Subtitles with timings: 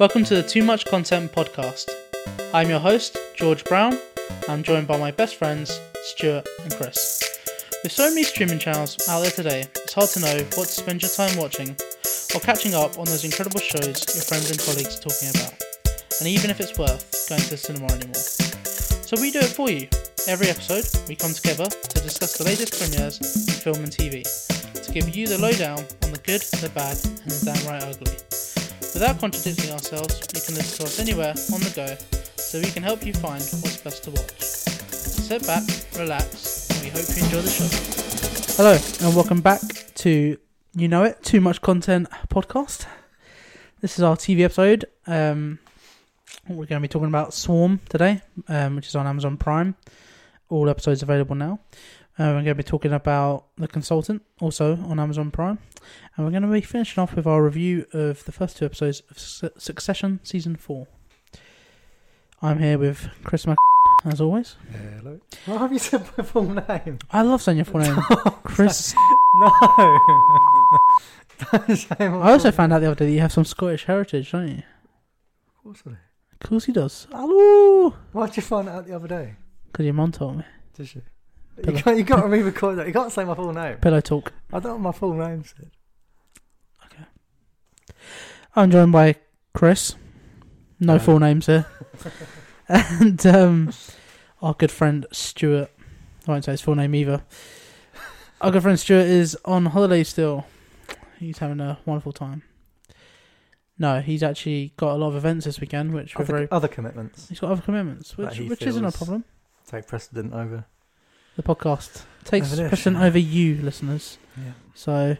[0.00, 1.88] Welcome to the Too Much Content podcast.
[2.52, 3.96] I'm your host, George Brown.
[4.48, 7.22] I'm joined by my best friends, Stuart and Chris.
[7.84, 11.00] With so many streaming channels out there today, it's hard to know what to spend
[11.00, 11.76] your time watching
[12.34, 15.62] or catching up on those incredible shows your friends and colleagues are talking about,
[16.18, 18.14] and even if it's worth going to the cinema anymore.
[18.14, 19.86] So we do it for you.
[20.26, 24.26] Every episode, we come together to discuss the latest premieres in film and TV,
[24.74, 28.33] to give you the lowdown on the good, the bad, and the downright ugly.
[28.94, 31.96] Without contradicting ourselves, you can listen to us anywhere on the go,
[32.36, 34.40] so we can help you find what's best to watch.
[34.40, 35.64] Sit back,
[35.98, 37.66] relax, and we hope you enjoy the show.
[38.56, 39.60] Hello, and welcome back
[39.96, 40.38] to
[40.76, 42.86] You Know It, Too Much Content podcast.
[43.80, 44.84] This is our TV episode.
[45.08, 45.58] Um,
[46.48, 49.74] we're going to be talking about Swarm today, um, which is on Amazon Prime.
[50.50, 51.58] All episodes available now.
[52.16, 55.58] Uh, we're going to be talking about The Consultant, also on Amazon Prime.
[56.16, 59.02] And we're going to be finishing off with our review of the first two episodes
[59.10, 60.86] of Su- Succession Season 4.
[62.40, 63.56] I'm here with Chris Mac,
[64.04, 64.54] as always.
[64.70, 65.20] Hello.
[65.46, 66.98] Why have you said my full name?
[67.10, 67.96] I love saying your full name.
[68.44, 68.94] Chris.
[69.40, 69.50] No.
[71.50, 73.44] Don't say my I also full- found out the other day that you have some
[73.44, 74.62] Scottish heritage, don't you?
[75.56, 75.96] Of course I do.
[76.42, 77.08] Of course he does.
[77.10, 77.94] Hello!
[78.12, 79.34] Why did you find out the other day?
[79.72, 80.44] Because your mum told me.
[80.76, 81.02] Did you?
[81.62, 81.76] Pillow.
[81.76, 82.86] You can't, you got to re-record that.
[82.86, 83.76] You can't say my full name.
[83.78, 84.32] Pillow talk.
[84.52, 85.70] I don't want my full name said.
[86.86, 87.04] Okay.
[88.56, 89.16] I'm joined by
[89.52, 89.94] Chris.
[90.80, 91.66] No full names here.
[92.68, 93.72] and um,
[94.42, 95.70] our good friend Stuart.
[96.26, 97.22] I won't say his full name either.
[98.40, 100.46] Our good friend Stuart is on holiday still.
[101.18, 102.42] He's having a wonderful time.
[103.78, 106.48] No, he's actually got a lot of events this weekend, which Other, very.
[106.50, 109.24] other commitments He's got other commitments, which which isn't a problem.
[109.66, 110.66] take precedent over.
[111.36, 114.18] The podcast takes precedent over you, listeners.
[114.36, 114.52] Yeah.
[114.74, 115.16] So,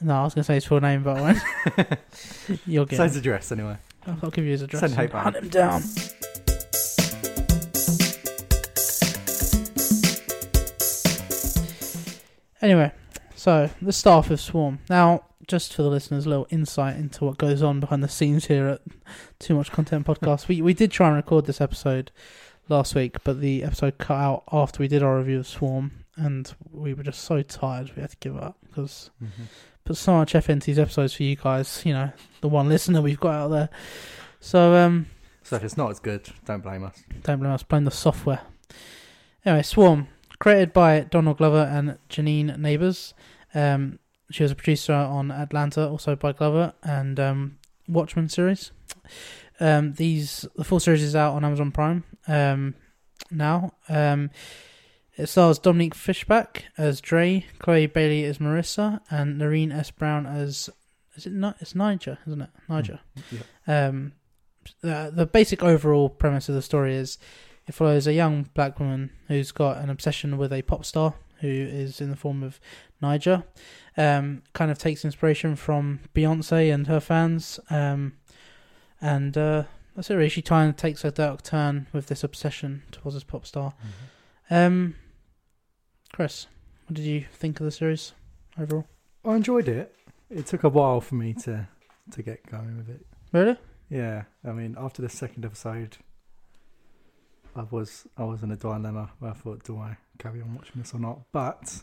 [0.00, 2.00] no, I was going to say his full name, but I won't.
[2.66, 2.98] You'll get.
[2.98, 3.04] Him.
[3.04, 3.76] his address anyway.
[4.06, 4.80] I'll I'll give you his address.
[4.80, 5.82] Send and Hunt him down.
[12.62, 12.90] Anyway,
[13.34, 14.78] so the staff off Swarm.
[14.88, 18.46] Now, just for the listeners, a little insight into what goes on behind the scenes
[18.46, 18.80] here at
[19.38, 20.48] Too Much Content Podcast.
[20.48, 22.10] we we did try and record this episode
[22.68, 26.52] last week, but the episode cut out after we did our review of Swarm, and
[26.72, 29.10] we were just so tired we had to give up because
[29.84, 31.82] put so much effort into these episodes for you guys.
[31.84, 33.68] You know, the one listener we've got out there.
[34.40, 35.06] So um,
[35.42, 37.02] So if it's not as good, don't blame us.
[37.22, 38.40] don't blame us, blame the software.
[39.44, 43.12] Anyway, Swarm, created by Donald Glover and Janine Nabers.
[43.54, 43.98] Um,
[44.30, 48.72] she was a producer on Atlanta, also by Glover, and um, Watchmen series.
[49.60, 52.74] Um, these the full series is out on Amazon Prime um,
[53.30, 53.72] now.
[53.88, 54.30] Um,
[55.16, 59.90] it stars Dominique Fishback as Dre, Chloe Bailey as Marissa, and Nirine S.
[59.90, 60.68] Brown as
[61.16, 61.56] is it not?
[61.60, 62.50] It's Ni'Jah, isn't it?
[62.68, 63.00] Ni'Jah.
[63.30, 63.88] Yeah.
[63.88, 64.12] Um,
[64.82, 67.18] the, the basic overall premise of the story is
[67.66, 71.48] it follows a young black woman who's got an obsession with a pop star who
[71.48, 72.60] is in the form of
[73.02, 73.44] Ni'Jah.
[73.96, 77.58] Um, kind of takes inspiration from Beyonce and her fans.
[77.70, 78.14] Um,
[79.00, 79.64] and uh,
[79.96, 80.14] that's it.
[80.14, 83.72] Really, she kind of takes a dark turn with this obsession towards this pop star.
[84.50, 84.94] Um,
[86.12, 86.46] Chris,
[86.86, 88.12] what did you think of the series
[88.60, 88.86] overall?
[89.24, 89.92] I enjoyed it.
[90.30, 91.66] It took a while for me to
[92.12, 93.04] to get going with it.
[93.32, 93.56] Really?
[93.90, 95.96] Yeah, I mean, after the second episode,
[97.54, 100.82] I was I was in a dilemma where I thought, do I carry on watching
[100.82, 101.20] this or not?
[101.32, 101.80] But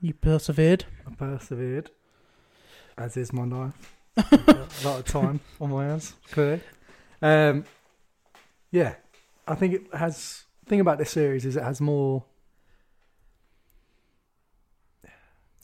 [0.00, 0.84] You persevered.
[1.06, 1.90] I persevered,
[2.96, 3.94] as is my life.
[4.16, 6.60] a lot of time on my hands, clearly.
[7.22, 7.64] Um,
[8.70, 8.94] yeah,
[9.46, 10.44] I think it has.
[10.66, 12.24] Thing about this series is it has more.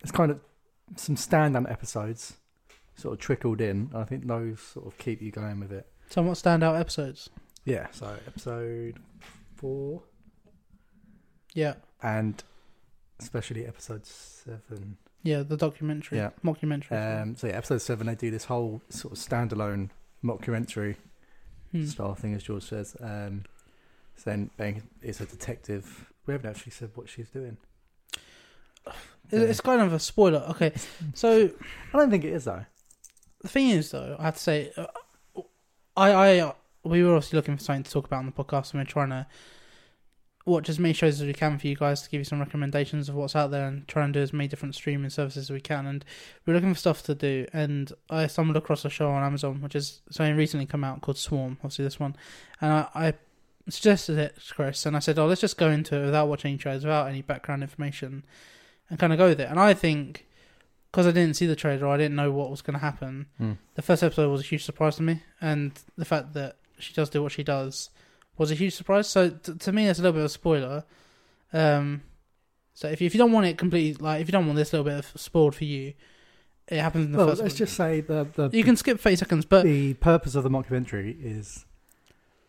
[0.02, 0.40] It's kind of
[0.96, 2.34] some stand-up episodes,
[2.94, 3.90] sort of trickled in.
[3.94, 5.86] I think those sort of keep you going with it.
[6.10, 7.30] Somewhat standout episodes.
[7.64, 8.98] Yeah, so episode
[9.56, 10.02] four
[11.54, 11.74] Yeah.
[12.02, 12.42] and
[13.18, 14.98] especially episode seven.
[15.22, 16.18] Yeah, the documentary.
[16.18, 16.30] Yeah.
[16.44, 17.22] Mockumentary.
[17.22, 19.88] Um, so yeah, episode seven they do this whole sort of standalone
[20.22, 20.96] mockumentary
[21.74, 21.86] Hmm.
[21.86, 22.96] style thing, as George says.
[23.00, 23.44] Um,
[24.16, 26.10] so then Bang is a detective.
[26.26, 27.56] We haven't actually said what she's doing.
[29.30, 30.44] It- It's kind of a spoiler.
[30.50, 30.72] Okay,
[31.14, 31.50] so
[31.92, 32.64] I don't think it is though.
[33.42, 34.86] the thing is, though, I have to say, uh,
[35.96, 36.52] I, I,
[36.84, 39.10] we were obviously looking for something to talk about on the podcast, and we're trying
[39.10, 39.26] to
[40.46, 43.08] watch as many shows as we can for you guys to give you some recommendations
[43.08, 45.60] of what's out there, and try and do as many different streaming services as we
[45.60, 45.86] can.
[45.86, 46.04] And
[46.44, 49.74] we're looking for stuff to do, and I stumbled across a show on Amazon, which
[49.74, 51.58] is something recently come out called Swarm.
[51.60, 52.16] Obviously, this one,
[52.60, 53.14] and I, I
[53.68, 56.58] suggested it to Chris, and I said, "Oh, let's just go into it without watching
[56.58, 58.24] shows, without any background information,
[58.90, 60.26] and kind of go with it." And I think
[60.90, 63.26] because I didn't see the trailer, I didn't know what was going to happen.
[63.40, 63.58] Mm.
[63.74, 67.08] The first episode was a huge surprise to me, and the fact that she does
[67.08, 67.90] do what she does
[68.38, 69.08] was a huge surprise.
[69.08, 70.84] So t- to me, it's a little bit of a spoiler.
[71.52, 72.02] Um,
[72.72, 74.72] so if you, if you don't want it completely, like if you don't want this
[74.72, 75.94] little bit of spoiled for you,
[76.66, 77.42] it happens in the Well, first.
[77.42, 80.50] let's just say the the you can skip thirty seconds, but the purpose of the
[80.50, 81.66] mockumentary is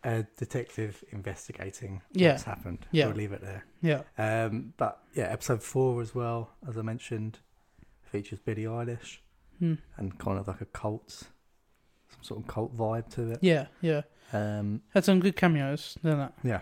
[0.03, 2.31] a detective investigating Yeah.
[2.31, 2.79] what's happened.
[2.91, 3.07] Yeah.
[3.07, 3.65] we'll leave it there.
[3.81, 7.39] yeah, Um, but yeah, episode four as well, as I mentioned,
[8.03, 9.17] features Billie Eilish
[9.59, 9.75] Hmm.
[9.97, 11.09] and kind of like a cult,
[12.09, 13.39] some sort of cult vibe to it.
[13.41, 14.01] yeah, yeah.
[14.35, 16.31] Um, Had some good cameos, didn't it?
[16.43, 16.59] yeah,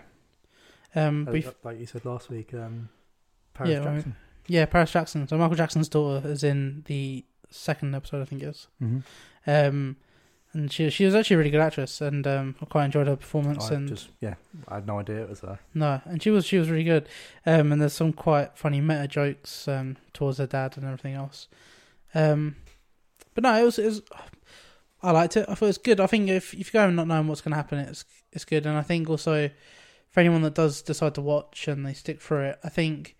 [0.94, 2.88] Um, bef- like you said last week, um,
[3.54, 3.94] Paris Yeah, right.
[3.96, 4.16] Jackson.
[4.46, 5.28] yeah, Paris Jackson.
[5.28, 8.68] So Michael Jackson's daughter is in the second episode, I think it is.
[8.82, 8.98] Mm-hmm.
[9.50, 9.96] Um,
[10.52, 13.16] and she she was actually a really good actress, and um, I quite enjoyed her
[13.16, 13.70] performance.
[13.70, 14.34] I and just yeah,
[14.68, 15.58] I had no idea it was her.
[15.74, 17.08] no, and she was she was really good.
[17.44, 21.48] Um, and there's some quite funny meta jokes um towards her dad and everything else.
[22.14, 22.54] Um,
[23.34, 24.02] but no, it was it was.
[25.04, 25.46] I liked it.
[25.48, 26.00] I thought it was good.
[26.00, 28.44] I think if if you go in not knowing what's going to happen, it's it's
[28.44, 28.66] good.
[28.66, 29.50] And I think also
[30.10, 33.16] for anyone that does decide to watch and they stick through it, I think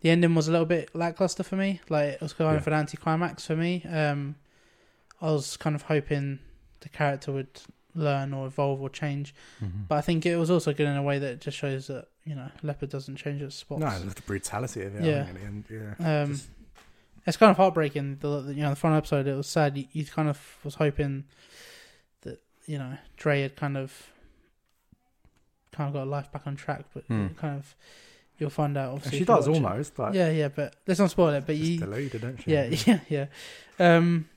[0.00, 1.80] the ending was a little bit lackluster for me.
[1.88, 3.84] Like it was kind of an anticlimax for me.
[3.84, 4.36] Um,
[5.20, 6.38] I was kind of hoping
[6.80, 7.60] the character would
[7.94, 9.82] learn or evolve or change, Mm-hmm.
[9.88, 12.06] but I think it was also good in a way that it just shows that
[12.24, 13.80] you know leopard doesn't change its spots.
[13.80, 15.04] no, the brutality of it.
[15.04, 15.22] Yeah.
[15.22, 16.22] I think, at the end, yeah.
[16.22, 16.48] Um, Just-
[17.26, 18.18] it's kind of heartbreaking.
[18.20, 19.76] The, you know the final episode, it was sad.
[19.76, 21.24] You, you kind of was hoping
[22.22, 24.08] that you know Dre had kind of
[25.72, 27.74] kind of got life back on track, but it kind of
[28.38, 28.94] you'll find out.
[28.94, 31.46] Obviously, she does almost, but Yeah, yeah, but let's not spoil it.
[31.46, 32.50] But you, deluded, don't she?
[32.52, 33.26] yeah, yeah, yeah.
[33.78, 34.28] Um,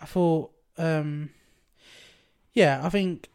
[0.00, 1.30] I thought, um,
[2.54, 3.28] yeah, I think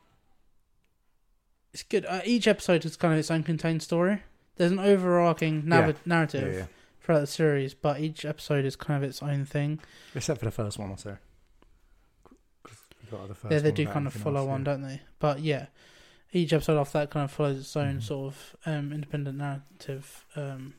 [1.74, 2.06] it's good.
[2.06, 4.22] Uh, each episode is kind of its own contained story.
[4.56, 5.94] There's an overarching nav- Yeah.
[6.06, 6.66] narrative yeah, yeah.
[7.08, 9.80] Throughout the series, but each episode is kind of its own thing.
[10.14, 11.20] Except for the first one, or
[13.10, 14.66] got the Yeah, they do kind of follow else, one, yeah.
[14.66, 15.02] don't they?
[15.20, 15.68] But yeah,
[16.34, 18.04] each episode after that kind of follows its own Mhm.
[18.04, 20.26] sort of um, independent narrative.
[20.36, 20.74] Um,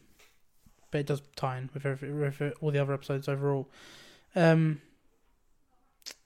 [0.91, 3.69] but it does tie in with, every, with all the other episodes overall.
[4.37, 4.83] Um,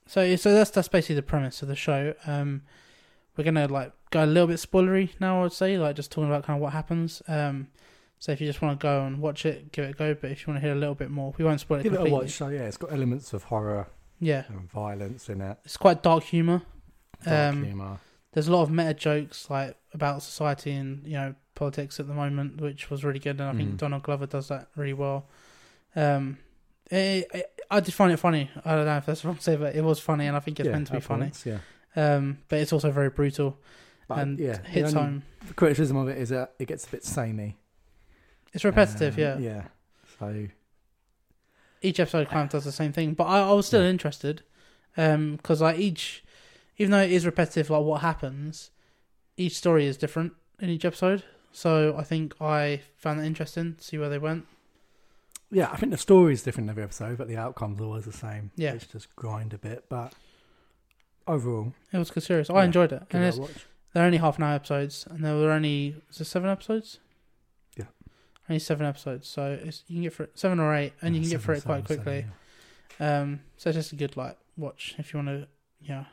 [0.06, 2.14] so so that's that's basically the premise of the show.
[2.26, 2.62] Um,
[3.36, 5.38] we're gonna like go a little bit spoilery now.
[5.38, 7.22] I would say like just talking about kind of what happens.
[7.28, 7.68] Um,
[8.22, 10.14] so if you just want to go and watch it, give it a go.
[10.14, 11.92] But if you want to hear a little bit more, we won't spoil it Give
[11.92, 12.18] it a completely.
[12.26, 12.30] watch.
[12.34, 13.88] So yeah, it's got elements of horror
[14.20, 15.58] Yeah, and violence in it.
[15.64, 16.62] it's quite dark humor.
[17.24, 17.98] Dark Um, humor.
[18.32, 22.14] there's a lot of meta jokes like about society and you know politics at the
[22.14, 23.76] moment, which was really good, and I think Mm.
[23.78, 25.26] Donald Glover does that really well.
[25.96, 26.38] Um,
[26.90, 28.50] it, it- I did find it funny.
[28.66, 30.60] I don't know if that's wrong to say, but it was funny, and I think
[30.60, 31.22] it's yeah, meant to be funny.
[31.26, 31.58] points, Yeah,
[31.96, 33.58] Um, but it's also very brutal
[34.08, 35.22] but and yeah, hits home.
[35.48, 37.56] The criticism of it is that it gets a bit samey.
[38.52, 39.38] It's repetitive, Um, yeah.
[39.38, 39.62] Yeah.
[40.18, 40.48] So
[41.80, 43.88] Each episode kind of does the same thing, but I, I was still Yeah.
[43.90, 44.42] interested
[44.94, 46.22] because like each,
[46.78, 48.70] even though it is repetitive, like what happens,
[49.36, 51.24] each story is different in each episode.
[51.50, 54.46] So I think I found that interesting to see where they went.
[55.50, 58.12] yeah, I think the story is different every episode, but the outcome's are always the
[58.12, 58.50] same.
[58.56, 58.72] Yeah.
[58.74, 60.14] it's just grind a bit, but
[61.26, 62.48] overall, It was good series.
[62.48, 63.38] I Yeah, enjoyed it, and it it's,
[63.92, 67.00] they're only half an hour episodes, and there were only was seven episodes?
[68.48, 68.52] Yeah.
[68.52, 71.20] only seven episodes, so it's, you can get for it seven or eight, and you
[71.20, 72.26] Yeah, can get seven, through it quite seven, quickly.
[72.98, 75.48] seven, Um, so it's just a good like watch if you want to.
[75.80, 76.04] Yeah,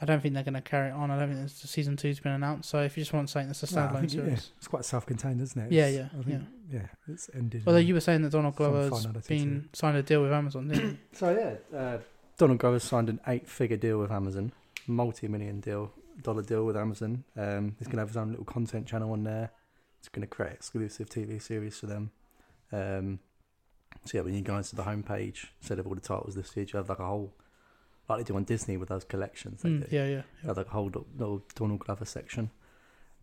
[0.00, 1.10] I don't think they're going to carry it on.
[1.10, 2.68] I don't think there's season two's been announced.
[2.70, 3.80] So if you just want something that's a yeah.
[3.80, 5.72] No, I standalone think, yeah, series, it's quite self-contained, isn't it?
[5.72, 6.80] Yeah, It's- yeah, I think, yeah.
[7.08, 7.62] It's ended.
[7.66, 10.90] although you were saying that Donald Glover's finality been signed a deal with Amazon, didn't
[10.92, 10.98] he?
[11.12, 11.98] So yeah, uh,
[12.38, 14.52] Donald Glover signed an eight-figure deal with Amazon,
[14.86, 17.24] multi-million deal dollar deal with Amazon.
[17.36, 19.50] Um, he's gonna have his own little content channel on there.
[20.02, 22.10] He's gonna create exclusive TV series for them.
[22.72, 23.20] Um,
[24.04, 26.76] so yeah, when you go into the homepage, instead of all the titles listed, you
[26.76, 27.32] have like a whole,
[28.08, 29.62] like they do on Disney with those collections.
[29.62, 30.22] Mm, yeah, yeah, yeah.
[30.48, 32.50] have like a whole little- Donald Glover section.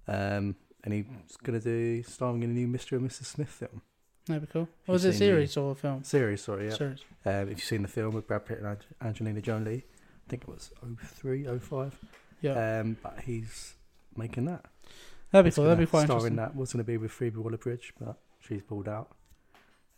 [0.07, 0.55] Um,
[0.85, 1.05] and he's
[1.43, 2.93] gonna do starring in a new Mr.
[2.93, 3.25] and Mrs.
[3.25, 3.81] Smith film
[4.27, 4.69] That'd be cool.
[4.87, 6.03] Or was it a seen the- series or a film?
[6.05, 6.41] series.
[6.41, 6.75] Sorry, yeah.
[6.75, 6.99] Series.
[7.25, 10.47] Um, if you've seen the film with Brad Pitt and Angelina Jolie, I think it
[10.47, 10.71] was
[11.03, 11.97] 03, 05.
[12.41, 13.73] Yeah, Um, but he's
[14.15, 14.63] making that.
[15.31, 15.65] That'd be cool.
[15.65, 16.33] That'd be quite star interesting.
[16.33, 19.09] in that was going to be with Phoebe Waller-Bridge, but she's pulled out.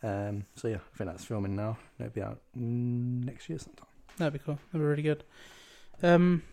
[0.04, 1.78] Um, so yeah, I think that's filming now.
[2.00, 3.86] It'll be out mm, next year sometime.
[4.18, 4.60] That'd be cool.
[4.72, 5.24] That'd be really good.
[6.04, 6.44] Um,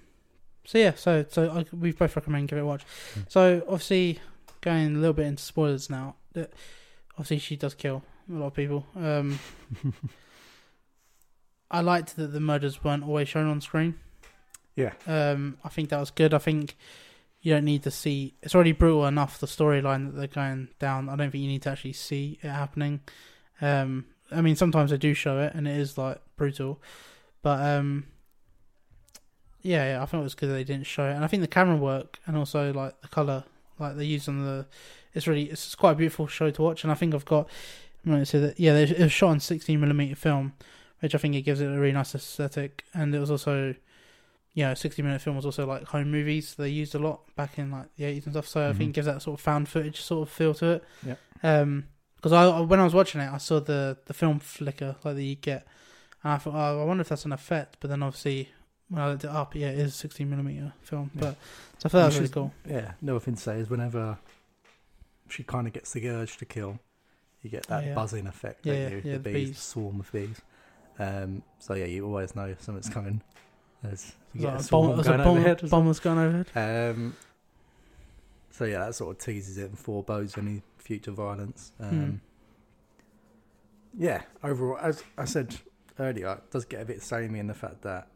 [0.65, 2.85] so yeah, so so I, we both recommend give it a watch.
[3.15, 3.25] Mm.
[3.29, 4.21] So obviously,
[4.61, 6.17] going a little bit into spoilers now.
[6.35, 6.53] That
[7.13, 8.87] obviously she does kill a lot of people.
[8.95, 9.39] Um,
[11.71, 13.95] I liked that the murders weren't always shown on screen.
[14.77, 14.93] Yeah.
[15.07, 16.33] Um, I think that was good.
[16.33, 16.77] I think
[17.41, 18.35] you don't need to see.
[18.43, 21.09] It's already brutal enough the storyline that they're going down.
[21.09, 23.01] I don't think you need to actually see it happening.
[23.61, 26.83] Um, I mean, sometimes they do show it, and it is like brutal,
[27.43, 28.07] but um,
[29.63, 31.49] yeah, yeah I think it was that they didn't show it, and I think the
[31.49, 33.45] camera work and also like the color,
[33.79, 34.67] like they used on the,
[35.15, 37.49] it's really it's quite a beautiful show to watch, and I think I've got,
[38.05, 40.55] I'm going to say that yeah, it was shot on 16 millimeter film,
[41.01, 43.75] which I think it gives it a really nice aesthetic, and it was also.
[44.55, 47.71] Yeah, sixty minute film was also like home movies they used a lot back in
[47.71, 48.49] like the eighties and stuff.
[48.49, 48.77] So I Mhm.
[48.79, 50.85] think it gives that sort of found footage sort of feel to it.
[51.07, 51.15] Yeah.
[51.43, 51.87] Um,
[52.17, 55.23] because I when I was watching it, I saw the the film flicker like that
[55.23, 55.67] you get,
[56.25, 57.77] and I thought, oh, I wonder if that's an effect.
[57.79, 58.49] But then obviously
[58.89, 61.11] when I looked it up, yeah, it is sixteen millimeter film.
[61.15, 61.21] Yeah.
[61.21, 61.37] But
[61.79, 62.53] so I thought that was really cool.
[62.69, 64.19] Yeah, another thing to say is whenever
[65.29, 66.81] she kind of gets the urge to kill,
[67.43, 67.95] you get that Oh, yeah.
[67.95, 68.67] buzzing effect.
[68.67, 68.97] Yeah, don't yeah, you?
[68.97, 69.59] yeah, the the bees, bees.
[69.59, 70.41] swarm of bees.
[70.99, 73.23] Um, so yeah, you always know something's coming.
[73.83, 75.71] There's It a was like a swarm bomb, it was a going bomb, overhead.
[75.71, 76.91] bomb going overhead.
[76.97, 77.17] Um,
[78.51, 81.73] so yeah, that sort of teases it and forebodes any future violence.
[81.81, 82.15] Um, Hmm.
[84.03, 85.57] Yeah, overall, as I said
[85.99, 88.09] earlier, it does get a bit samey in the fact that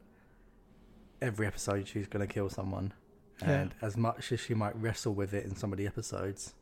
[1.20, 2.92] every episode she's going to kill someone,
[3.40, 3.50] Yeah.
[3.50, 6.54] and as much as she might wrestle with it in some of the episodes,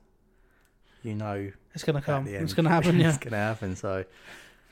[1.02, 2.26] you know, It's gonna come.
[2.28, 2.98] It's gonna happen.
[3.00, 3.08] Yeah.
[3.08, 3.76] it's going to happen.
[3.76, 4.04] So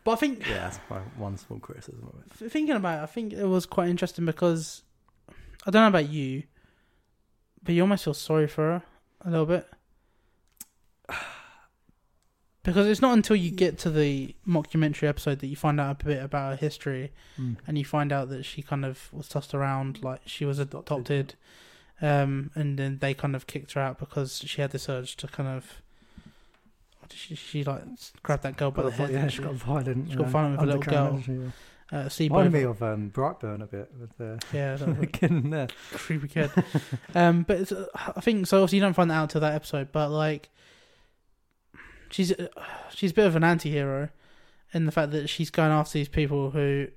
[0.08, 2.50] But I think yeah, that's my one small criticism of it.
[2.50, 4.82] Thinking about it, I think it was quite interesting because
[5.66, 6.44] I don't know about you,
[7.62, 8.82] but you almost feel sorry for her
[9.26, 9.68] a little bit.
[12.62, 16.04] Because it's not until you get to the mockumentary episode that you find out a
[16.06, 17.12] bit about her history
[17.66, 20.86] and you find out that she kind of was tossed around like she was Adopted.
[20.96, 21.34] adopted.
[22.00, 25.28] Um, and then they kind of kicked her out because she had this urge to
[25.28, 25.82] kind of.
[27.12, 27.82] She, she like
[28.22, 29.10] grabbed that girl by the head.
[29.10, 30.10] yeah, she got violent.
[30.10, 31.22] She got violent with a little girl.
[31.26, 31.50] yeah.
[31.90, 32.08] Uh.
[32.20, 34.76] Reminded me of um, Brightburn a bit with the Yeah,
[35.12, 35.68] kid in there.
[35.92, 36.50] creepy kid.
[37.14, 38.58] um, but it's, uh, I think so.
[38.58, 39.90] Obviously, you don't find that out till that episode.
[39.90, 40.50] But like,
[42.10, 42.48] she's uh,
[42.94, 44.10] she's a bit of an anti-hero
[44.74, 46.88] in the fact that she's going after these people who,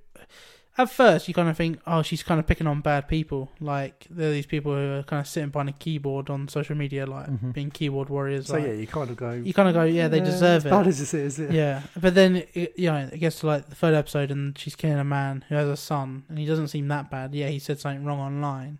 [0.78, 3.52] at first, you kind of think, oh, she's kind of picking on bad people.
[3.60, 7.06] Like they're these people who are kind of sitting behind a keyboard on social media,
[7.06, 7.54] like Mhm.
[7.54, 8.48] being keyboard warriors.
[8.48, 9.32] So like, yeah, you kind of go.
[9.34, 10.70] you kind of go, yeah, they deserve it.
[10.70, 11.52] Bad as this is, yeah.
[11.52, 14.76] Yeah, but then it, you know, it gets to like the third episode, and she's
[14.76, 17.36] killing a man who has a son, and he doesn't seem that bad.
[17.36, 18.80] Yeah, he said something wrong online,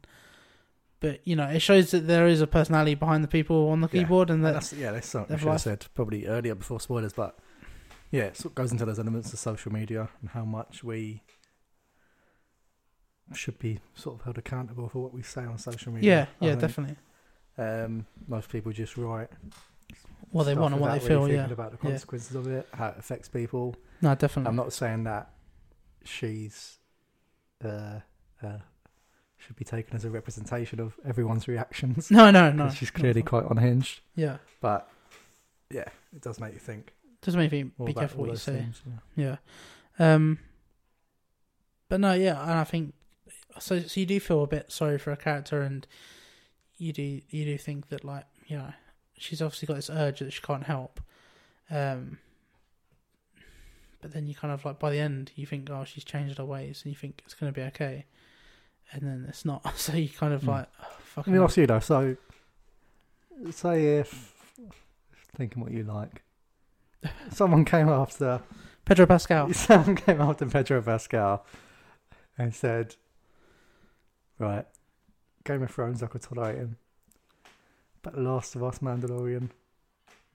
[1.02, 3.90] but you know, it shows that there is a personality behind the people on the
[3.92, 4.04] Yeah.
[4.04, 6.80] keyboard, and And that that's yeah, that's something I should have said probably earlier before
[6.80, 7.38] spoilers, but
[8.12, 11.22] yeah, it sort of goes into those elements of social media and how much we
[13.36, 16.30] should be sort of held accountable for what we say on social yeah, media.
[16.42, 16.62] I yeah, think.
[16.62, 16.96] definitely.
[17.58, 19.30] Um, most people just write
[20.32, 21.22] What they want and what they feel.
[21.24, 21.92] really Yeah, about the Yeah.
[21.92, 23.76] consequences of it, how it affects people.
[24.02, 24.50] no, definitely.
[24.50, 25.30] I'm not saying that
[26.04, 26.80] she's
[27.64, 28.00] uh,
[28.42, 28.58] uh,
[29.38, 32.10] should be taken as a representation of everyone's reactions.
[32.12, 32.70] no, no, no.
[32.70, 34.00] she's clearly quite unhinged.
[34.16, 34.88] Yeah, But
[35.70, 35.86] yeah,
[36.16, 36.94] it does make you think.
[37.22, 38.54] just make more be careful what you say.
[38.54, 38.82] things,
[39.16, 39.38] yeah.
[40.00, 40.14] Yeah.
[40.14, 40.40] Um.
[41.90, 42.94] But no, yeah, and I think
[43.60, 43.80] so.
[43.82, 45.86] So you do feel a bit sorry for a character, and
[46.78, 48.74] you do you do think that like you know
[49.18, 51.00] she's obviously got this urge that she can't help.
[51.70, 52.18] Um.
[54.02, 56.46] But then you kind of like by the end you think oh she's changed her
[56.46, 58.06] ways and you think it's gonna be okay,
[58.92, 59.64] and then it's not.
[59.78, 60.50] So you kind of Hmm.
[60.50, 61.34] like oh, Let fucking.
[61.34, 61.46] me hell.
[61.46, 61.80] ask you though.
[61.80, 62.18] So,
[63.52, 64.34] say if
[65.38, 66.24] thinking what you like,
[67.32, 68.42] someone came after
[68.86, 69.54] Pedro Pascal.
[69.54, 71.46] someone came after Pedro Pascal
[72.40, 72.96] and said,
[74.42, 74.66] "Right,
[75.46, 76.78] Game of Thrones, I could tolerate him,
[78.02, 79.50] but Last of Us, Mandalorian,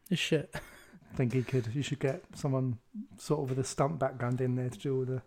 [0.09, 0.55] This shit.
[1.15, 1.69] think he could.
[1.75, 2.79] You should get someone
[3.19, 5.23] sort of with a stunt background in there to do all the.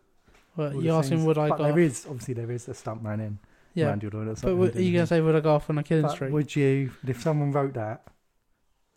[0.56, 1.28] Well, all you the asking things.
[1.28, 1.64] would I But go?
[1.66, 3.40] there is obviously there is a stunt man in
[3.74, 3.92] yeah.
[3.94, 4.14] Mandalorian.
[4.14, 6.04] or But something, w- are you gonna say would I go off on a killing
[6.04, 6.32] But streak?
[6.32, 8.04] would you, if someone wrote that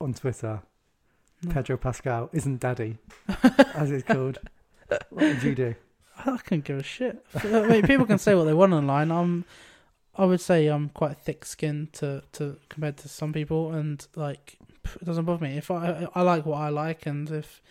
[0.01, 0.61] on Twitter,
[1.43, 1.53] No.
[1.53, 2.99] Pedro Pascal isn't daddy,
[3.75, 4.39] as it's called,
[4.89, 5.75] what would you do?
[6.25, 7.25] I couldn't give a shit.
[7.43, 9.11] I mean, people can say what they want online.
[9.11, 9.45] I'm,
[10.17, 14.59] I would say I'm quite thick-skinned to, to compared to some people, and like
[15.01, 17.63] it doesn't bother me if I I like what I like, and if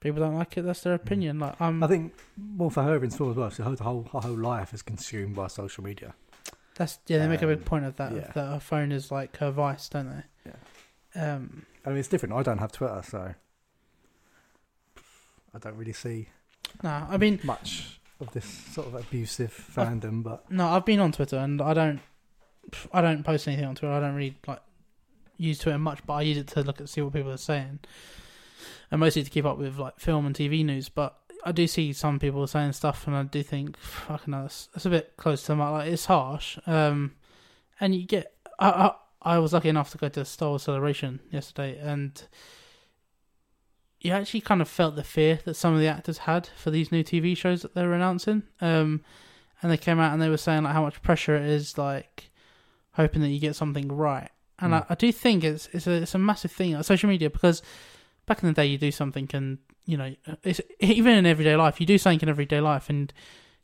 [0.00, 1.38] people don't like it, that's their opinion.
[1.40, 3.50] Like I'm, I think more for her in store as well.
[3.50, 6.14] So her whole her whole life is consumed by social media.
[6.74, 7.18] that's yeah.
[7.18, 8.12] They make a big um, point of that.
[8.12, 8.30] yeah.
[8.34, 10.50] That her phone is like her vice, don't they?
[11.16, 11.34] Yeah.
[11.34, 11.66] Um.
[11.84, 12.34] I mean, it's different.
[12.34, 13.34] I don't have Twitter, so
[15.54, 16.28] I don't really see
[16.82, 20.22] No, I mean, much of this sort of abusive fandom.
[20.22, 20.68] But no.
[20.68, 22.00] I've been on Twitter, and I don't,
[22.92, 23.92] I don't post anything on Twitter.
[23.92, 24.60] I don't really like
[25.36, 27.80] use Twitter much, but I use it to look at see what people are saying,
[28.90, 30.88] and mostly to keep up with like film and TV news.
[30.88, 34.66] But I do see some people saying stuff, and I do think, fucking hell, that's,
[34.66, 35.92] that's a bit close to my like.
[35.92, 37.12] It's harsh, um,
[37.80, 38.32] and you get.
[38.58, 42.22] I, I I was lucky enough to go to Star Wars Celebration yesterday, and
[44.04, 46.92] you actually kind of felt the fear that some of the actors had for these
[46.92, 48.42] new TV shows that they were announcing.
[48.60, 49.02] Um,
[49.62, 52.30] and they came out and they were saying like how much pressure it is, like
[52.92, 54.28] hoping that you get something right.
[54.58, 54.82] And Mm.
[54.82, 57.62] I, I do think it's it's a it's a massive thing on social media because
[58.26, 61.80] back in the day you do something and you know it's even in everyday life
[61.80, 63.12] you do something in everyday life and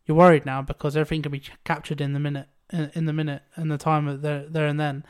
[0.06, 3.42] you're worried now because everything can be captured in the minute in, in the minute
[3.54, 5.04] and the time of there there and then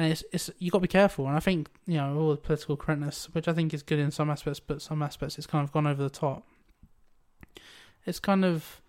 [0.00, 1.26] and it's it's you got to be careful.
[1.26, 4.10] And I think you know all the political correctness which I think is good in
[4.10, 6.46] some aspects but some aspects it's kind of gone over the top.
[8.06, 8.80] It's kind of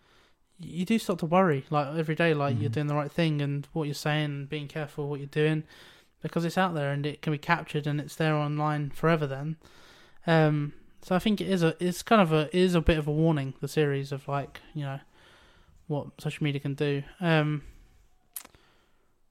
[0.59, 2.73] you do start to worry like every day like you're Mhm.
[2.73, 5.63] doing the right thing and what you're saying and being careful what you're doing
[6.21, 9.57] because it's out there and it can be captured and it's there online forever then.
[10.27, 13.07] Um so I think it is a it's kind of a is a bit of
[13.07, 14.99] a warning the series of like you know
[15.87, 17.03] what social media can do.
[17.19, 17.63] Um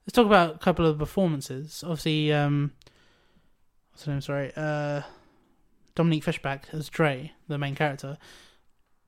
[0.05, 1.83] let's talk about a couple of performances.
[1.83, 2.71] Obviously um
[3.91, 4.21] what's her name?
[4.21, 5.01] Sorry uh
[5.95, 8.17] Dominique Fishback as Dre the main character.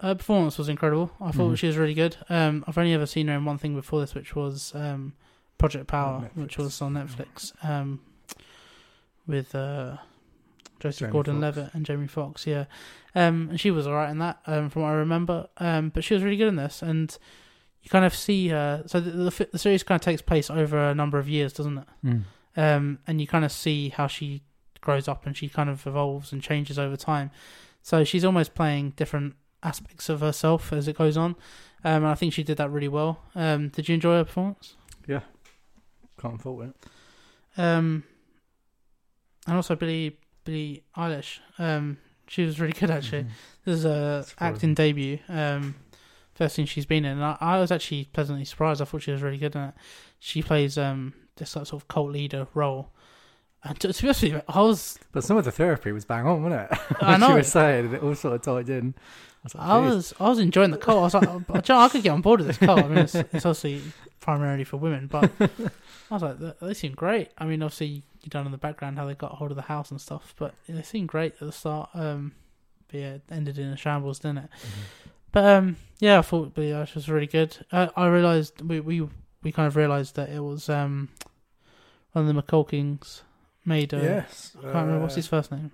[0.02, 1.12] Her performance was incredible.
[1.22, 1.58] I thought Mhm.
[1.58, 2.18] she was really good.
[2.30, 5.14] Um I've only ever seen her in one thing before this which was um
[5.58, 8.02] Project Power which was on Netflix um
[9.28, 9.98] with uh
[10.80, 12.66] Joseph Jamie Gordon-Levitt and Jamie Foxx, yeah,
[13.16, 15.48] um, and she was alright in that, um, from what I remember.
[15.56, 17.18] Um, but she was really good in this, and
[17.84, 18.84] you kind of see her.
[18.88, 21.78] So the, the the series kind of takes place over a number of years, doesn't
[21.78, 21.88] it?
[22.04, 22.24] Mm.
[22.56, 24.42] Um, and you kind of see how she
[24.82, 27.32] grows up and she kind of evolves and changes over time.
[27.82, 31.32] So she's almost playing different aspects of herself as it goes on.
[31.84, 33.20] Um, and I think she did that really well.
[33.36, 34.76] Um, did you enjoy her performance?
[35.08, 35.22] Yeah,
[36.20, 36.76] can't fault it.
[37.58, 38.04] Um,
[39.46, 41.40] and also Billy Billie Eilish.
[41.60, 41.98] Um,
[42.28, 43.24] she was really good actually.
[43.24, 43.30] Mhm.
[43.66, 45.20] This is a acting debut.
[45.28, 45.76] Um,
[46.34, 47.14] first thing she's been in.
[47.14, 48.82] And I, I was actually pleasantly surprised.
[48.82, 49.74] I thought she was really good in it.
[50.20, 52.90] She plays um this like, sort of cult leader role.
[53.66, 56.04] And to, to be honest with you, I was But some of the therapy was
[56.06, 56.80] bang on, wasn't it?
[57.02, 57.28] I know.
[57.28, 58.94] she was saying, it all sort of tied in.
[58.98, 61.00] I was like, I was I was enjoying the cult.
[61.00, 62.80] I was like, oh, you know, I could get on board with this cult.
[62.80, 63.82] I mean, it's, it's obviously
[64.20, 67.32] primarily for women, but I was like, they, seem great.
[67.38, 69.92] I mean, obviously you done in the background how they got hold of the house
[69.92, 71.90] and stuff, but they seemed great at the start.
[71.94, 72.34] Um,
[72.88, 74.50] but yeah, it ended in a shambles, didn't it?
[74.50, 75.03] Mhm.
[75.34, 77.58] But um, yeah, I thought Eilish was really good.
[77.72, 79.08] Uh, I realized we, we
[79.42, 81.10] we kind of realized that it was um
[82.14, 83.24] one of the McCulkings
[83.66, 83.94] made.
[83.94, 84.52] Uh, yes.
[84.60, 85.72] I can't remember what's uh, his first name.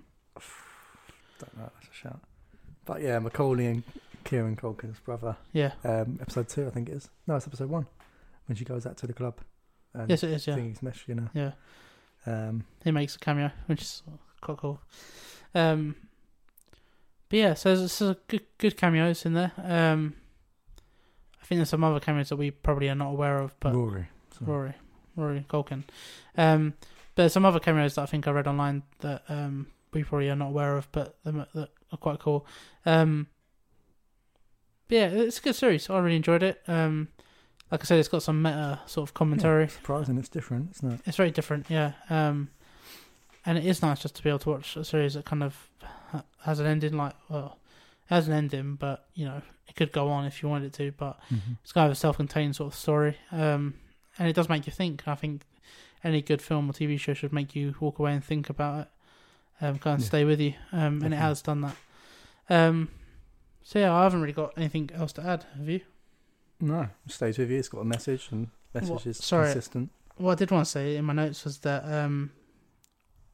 [1.38, 1.70] Don't know.
[1.74, 2.20] That's a shout.
[2.84, 3.82] But yeah, Macaulay and
[4.24, 5.36] Kieran Culkin's brother.
[5.52, 5.72] Yeah.
[5.84, 7.08] Um, episode two, I think it is.
[7.26, 7.86] No, it's episode one.
[8.46, 9.38] When she goes out to the club.
[9.94, 10.46] And Yes, it is.
[10.46, 10.56] Yeah.
[10.78, 11.28] Smash, you know.
[11.34, 11.52] Yeah.
[12.26, 14.02] Um, He makes a cameo, which is
[14.40, 14.80] quite cool.
[15.54, 15.96] Um,
[17.30, 19.52] but yeah, so there's some good good cameos in there.
[19.56, 20.14] Um,
[21.42, 24.08] I think there's some other cameos that we probably are not aware of, but Rory.
[24.38, 24.74] So- Rory,
[25.16, 25.84] Rory Culkin.
[26.36, 26.74] Um,
[27.14, 30.28] but there's some other cameos that I think I read online that um, we probably
[30.30, 32.46] are not aware of, but that are quite cool.
[32.86, 33.26] Um,
[34.88, 35.88] but yeah, it's a good series.
[35.90, 36.60] I really enjoyed it.
[36.68, 37.08] Um,
[37.70, 39.68] like I said, it's got some meta sort of commentary.
[39.68, 41.00] Surprising, it's different, isn't it?
[41.06, 41.92] It's very different, yeah.
[42.08, 42.50] Um,
[43.46, 45.68] and it is nice just to be able to watch a series that kind of
[46.42, 46.96] has an ending.
[46.96, 47.58] Like, well,
[48.08, 50.72] it has an ending, but you know, it could go on if you wanted it
[50.74, 50.92] to.
[50.92, 51.52] But Mm-hmm.
[51.62, 53.74] it's kind of a self-contained sort of story, um,
[54.18, 55.06] and it does make you think.
[55.06, 55.42] I think
[56.02, 58.88] any good film or TV show should make you walk away and think about it,
[59.64, 60.06] um, kind of Yeah.
[60.06, 61.76] stay with you, um, and it has done that.
[62.48, 62.88] Um,
[63.62, 65.44] so yeah, I haven't really got anything else to add.
[65.56, 65.80] Have you?
[66.60, 67.58] No, it stays with you.
[67.58, 69.46] It's got a message, and message What- is sorry.
[69.52, 69.90] consistent.
[70.16, 72.32] What I did want to say in my notes was that um,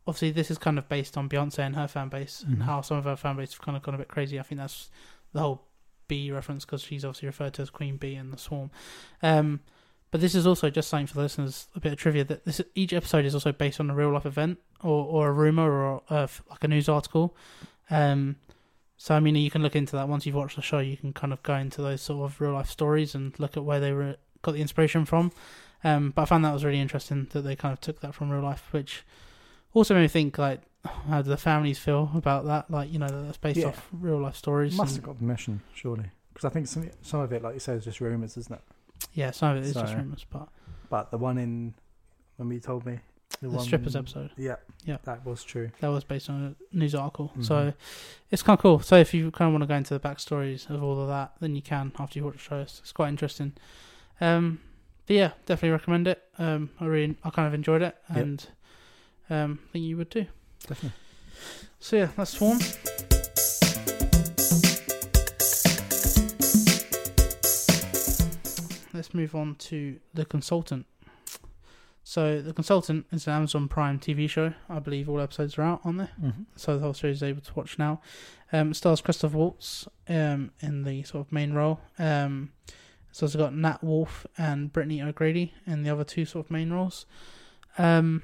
[0.07, 2.63] obviously this is kind of based on Beyonce and her fan base and Mhm.
[2.63, 4.39] how some of her fan base have kind of gone a bit crazy.
[4.39, 4.91] I think that's
[5.33, 5.63] the whole
[6.09, 8.71] Bee reference because she's obviously referred to as Queen Bee in the Swarm.
[9.23, 9.61] Um,
[10.13, 12.61] but this is also just something for the listeners, a bit of trivia that this
[12.77, 16.03] each episode is also based on a real life event or, or a rumor or
[16.09, 17.37] uh, like a news article.
[17.91, 18.37] Um,
[18.97, 20.79] so I mean, you can look into that once you've watched the show.
[20.79, 23.65] You can kind of go into those sort of real life stories and look at
[23.65, 25.33] where they were got the inspiration from.
[25.85, 28.31] Um, but I found that was really interesting that they kind of took that from
[28.31, 29.03] real life, which
[29.77, 30.61] also made me think like,
[31.09, 32.71] how do the families feel about that?
[32.71, 33.67] Like, you know, that's based Yeah.
[33.69, 34.77] off real life stories.
[34.77, 36.11] Must and- have got permission, surely.
[36.33, 38.61] Because I think some some of it, like you say, is just rumours, isn't it?
[39.13, 40.49] yeah, some of it is just So- rumors, but
[40.89, 41.75] But the one in
[42.37, 43.01] when you told me
[43.41, 44.99] the, the one strippers episode yeah, Yeah.
[45.05, 45.71] that was true.
[45.81, 47.33] that was based on a news article.
[47.41, 47.73] So
[48.31, 48.79] it's kind of cool.
[48.81, 51.33] So if you kind of want to go into the backstories of all of that,
[51.41, 52.59] then you can after you watch the show.
[52.61, 53.53] It's, it's quite interesting.
[54.21, 54.61] Um,
[55.07, 56.23] but yeah, definitely recommend it.
[56.39, 58.19] Um, I really, I kind of enjoyed it, Yep.
[58.19, 58.49] and
[59.31, 60.27] um, I think you would too.
[60.67, 60.93] Definitely.
[61.81, 62.59] So yeah, that's Swarm.
[68.93, 70.87] Let's move on to the consultant.
[72.03, 74.55] So the consultant is an Amazon Prime TV show.
[74.71, 76.43] I believe all episodes are out on there, Mm-hmm.
[76.55, 78.01] so the whole series is able to watch now.
[78.53, 81.81] Um, it stars Christoph Waltz um, in the sort of main role.
[81.99, 82.53] Um,
[83.11, 86.73] it's also got Nat Wolff and Brittany O'Grady in the other two sort of main
[86.73, 87.05] roles.
[87.77, 88.23] Um,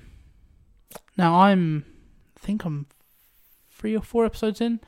[1.16, 1.84] now I'm,
[2.36, 2.86] I think I'm
[3.70, 4.80] three or four episodes in.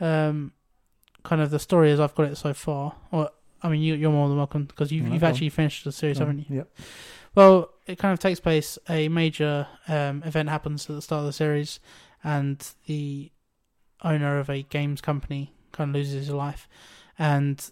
[0.00, 0.52] Um,
[1.24, 2.94] kind of the story as I've got it so far.
[3.10, 3.30] Or
[3.62, 6.38] I mean, you, you're more than welcome because you've, you've actually finished the series, haven't
[6.48, 6.56] you?
[6.56, 6.78] Yep.
[7.34, 8.78] Well, it kind of takes place.
[8.88, 11.80] A major um, event happens at the start of the series,
[12.24, 13.30] and the
[14.02, 16.68] owner of a games company kind of loses his life,
[17.18, 17.70] and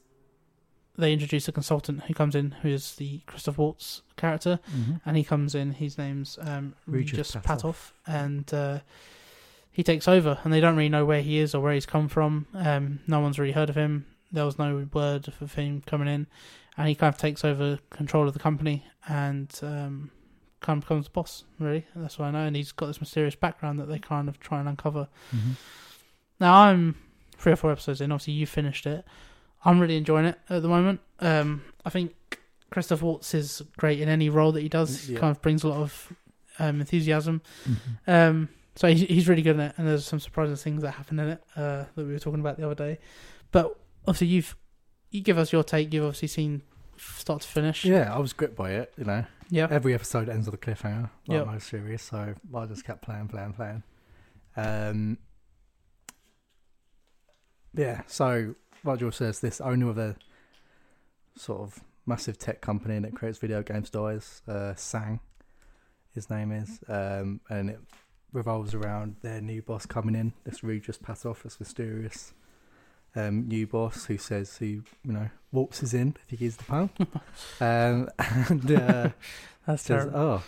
[0.98, 4.94] they introduce a consultant who comes in, who is the Christoph Waltz character, Mm-hmm.
[5.04, 5.72] and he comes in.
[5.72, 7.32] His name's um, Regus.
[7.32, 8.80] Patoff, and uh,
[9.70, 10.38] he takes over.
[10.44, 12.46] And they don't really know where he is or where he's come from.
[12.54, 14.06] Um, no one's really heard of him.
[14.32, 16.26] There was no word of him coming in,
[16.76, 20.10] and he kind of takes over control of the company and um,
[20.60, 21.44] kind of becomes the boss.
[21.60, 22.46] Really, that's what I know.
[22.46, 25.08] And he's got this mysterious background that they kind of try and uncover.
[25.34, 25.52] Mm-hmm.
[26.40, 26.96] Now I'm
[27.38, 28.10] three or four episodes in.
[28.12, 29.04] Obviously, you finished it.
[29.66, 31.00] I'm really enjoying it at the moment.
[31.20, 32.14] Um, I think
[32.70, 35.04] Christoph Waltz is great in any role that he does.
[35.06, 36.12] He kind of brings a lot of
[36.58, 37.42] um, enthusiasm.
[37.68, 38.10] Mm-hmm.
[38.10, 41.18] Um, so he's, he's really good in it, and there's some surprising things that happen
[41.18, 42.98] in it uh, that we were talking about the other day.
[43.50, 43.76] But
[44.06, 44.54] obviously, you've
[45.10, 45.92] you give us your take.
[45.94, 46.62] You've obviously seen
[46.98, 47.84] start to finish.
[47.84, 48.92] Yeah, I was gripped by it.
[48.98, 49.68] You know, Yeah.
[49.70, 51.46] every episode ends with a cliffhanger, like Yep.
[51.46, 52.02] most series.
[52.02, 53.82] So I just kept playing, playing, playing.
[54.56, 55.18] Um,
[57.74, 58.02] yeah.
[58.06, 58.54] So
[58.94, 60.16] George says, this owner of a
[61.36, 64.42] sort of massive tech company that creates video games dies.
[64.46, 65.20] Uh, Sang,
[66.14, 67.80] his name is, um, and it
[68.32, 70.32] revolves around their new boss coming in.
[70.44, 72.32] This Regus Patoff, this mysterious
[73.16, 76.90] um, new boss who says he, you know waltzes in if he gives the pun.
[77.60, 79.08] um, and uh,
[79.66, 80.42] That's says, terrible.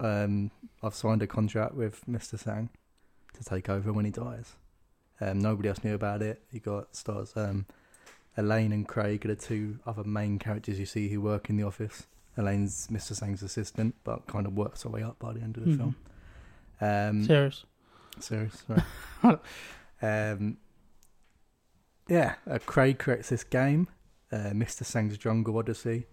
[0.00, 0.50] "Oh, um,
[0.82, 2.70] I've signed a contract with Mister Sang
[3.34, 4.54] to take over when he dies."
[5.20, 6.42] Um, nobody else knew about it.
[6.50, 7.66] You got stars um,
[8.36, 11.62] Elaine and Craig are the two other main characters you see who work in the
[11.62, 12.06] office.
[12.36, 15.64] Elaine's Mister Sang's assistant, but kind of works her way up by the end of
[15.64, 15.76] the Mhm.
[15.78, 15.96] film.
[16.80, 17.64] Um, Serious.
[18.18, 18.64] Serious,
[19.22, 19.38] sorry.
[20.02, 20.56] um,
[22.08, 23.88] yeah, uh, Craig creates this game,
[24.32, 24.84] uh, Mr.
[24.84, 26.06] Sang's Jungle Odyssey.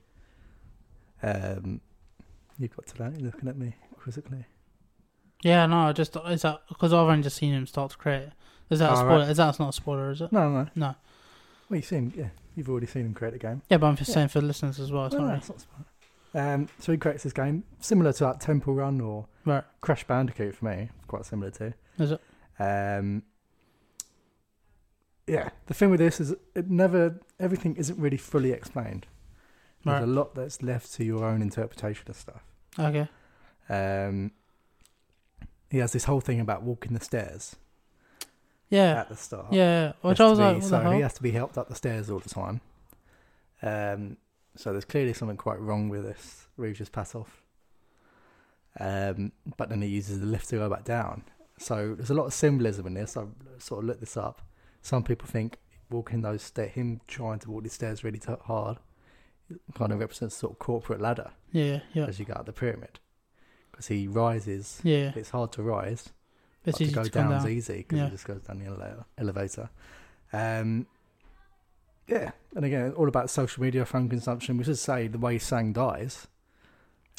[1.24, 1.82] Um,
[2.58, 3.14] you got to that?
[3.20, 4.46] You're looking at me quizzically.
[5.44, 8.30] Yeah, no, I just is that because I've only just seen him start to create.
[8.72, 9.20] Is that a spoiler?
[9.20, 9.30] right.
[9.30, 10.12] Is that not a spoiler?
[10.12, 10.32] Is it?
[10.32, 10.68] No, no.
[10.76, 10.96] No.
[11.70, 13.62] Well, you've seen, yeah, you've already seen him create a game.
[13.70, 14.16] Yeah, but I'm just Yeah.
[14.16, 15.10] saying for the listeners as well.
[15.10, 15.38] No, no, Sorry.
[15.38, 15.88] it's not a.
[16.34, 19.64] Um, so he creates this game similar to that Temple Run or Right.
[19.82, 20.90] Crash Bandicoot for me.
[21.08, 21.74] Quite similar to.
[22.00, 22.22] Is it?
[22.60, 23.24] Um,
[25.28, 29.08] yeah, the thing with this is it never everything isn't really fully explained.
[29.84, 30.04] There's Right.
[30.04, 32.44] a lot that's left to your own interpretation of stuff.
[32.78, 33.08] Okay.
[33.70, 34.32] Um,
[35.70, 37.56] he has this whole thing about walking the stairs
[38.72, 39.02] Yeah.
[39.02, 39.54] at the start.
[39.54, 39.92] Yeah.
[40.02, 42.20] Which I was be- like, so he has to be helped up the stairs all
[42.20, 42.62] the time.
[43.62, 44.18] Um,
[44.56, 47.28] so there's clearly something quite wrong with this Regus Patoff.
[48.80, 51.24] Um, but then he uses the lift to go back down.
[51.58, 53.16] So there's a lot of symbolism in this.
[53.18, 53.26] I
[53.60, 54.42] sort of looked this up.
[54.82, 55.58] Some people think
[55.90, 58.78] walking those stairs, him trying to walk the stairs really t- hard,
[59.76, 61.82] kind of represents sort of corporate ladder Yeah.
[61.94, 62.06] Yeah.
[62.06, 63.00] as you go up the pyramid.
[63.72, 65.12] Because he rises, Yeah.
[65.16, 66.10] it's hard to rise.
[66.66, 68.08] It's to go to come down is easy because Yeah.
[68.08, 69.06] it just goes down the elevator.
[69.18, 69.70] elevator.
[70.34, 70.86] Um,
[72.08, 74.58] yeah, and again, all about social media phone consumption.
[74.58, 76.28] We should say the way Sang dies.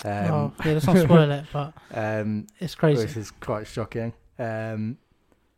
[0.04, 0.72] Um, oh, yeah.
[0.72, 3.02] Let's not spoil it, but um, it's crazy.
[3.02, 4.12] This is quite shocking.
[4.38, 4.98] Um,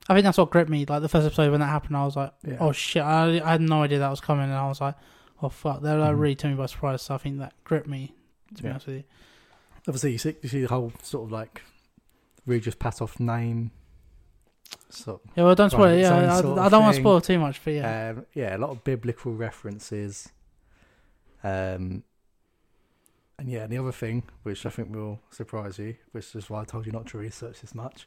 [0.09, 0.85] I think that's what gripped me.
[0.87, 2.57] Like the first episode when that happened, I was like, yeah.
[2.61, 4.95] "Oh shit!" I, I had no idea that was coming, and I was like,
[5.43, 6.21] "Oh fuck!" That like, Mhm.
[6.21, 7.03] really took me by surprise.
[7.03, 8.15] So I think that gripped me.
[8.57, 8.73] To be Yeah.
[8.75, 9.05] honest with you,
[9.89, 11.63] Obviously, you see, you see the whole sort of like
[12.47, 13.71] Regis off name.
[14.89, 15.45] So yeah.
[15.45, 16.01] Well, don't spoil it.
[16.01, 18.59] Yeah, I, I don't want to spoil too much, but yeah, yeah, um, yeah, a
[18.59, 20.31] lot of biblical references.
[21.43, 22.05] Um,
[23.39, 26.65] and yeah, the other thing, which I think will surprise you, which is why I
[26.65, 28.07] told you not to research this much,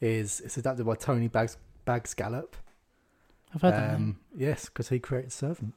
[0.00, 2.56] is it's adapted by Tony Bags Bags Gallop.
[3.54, 3.92] I've heard that.
[3.92, 3.96] name.
[3.96, 5.74] Um, yes, because he created Servant.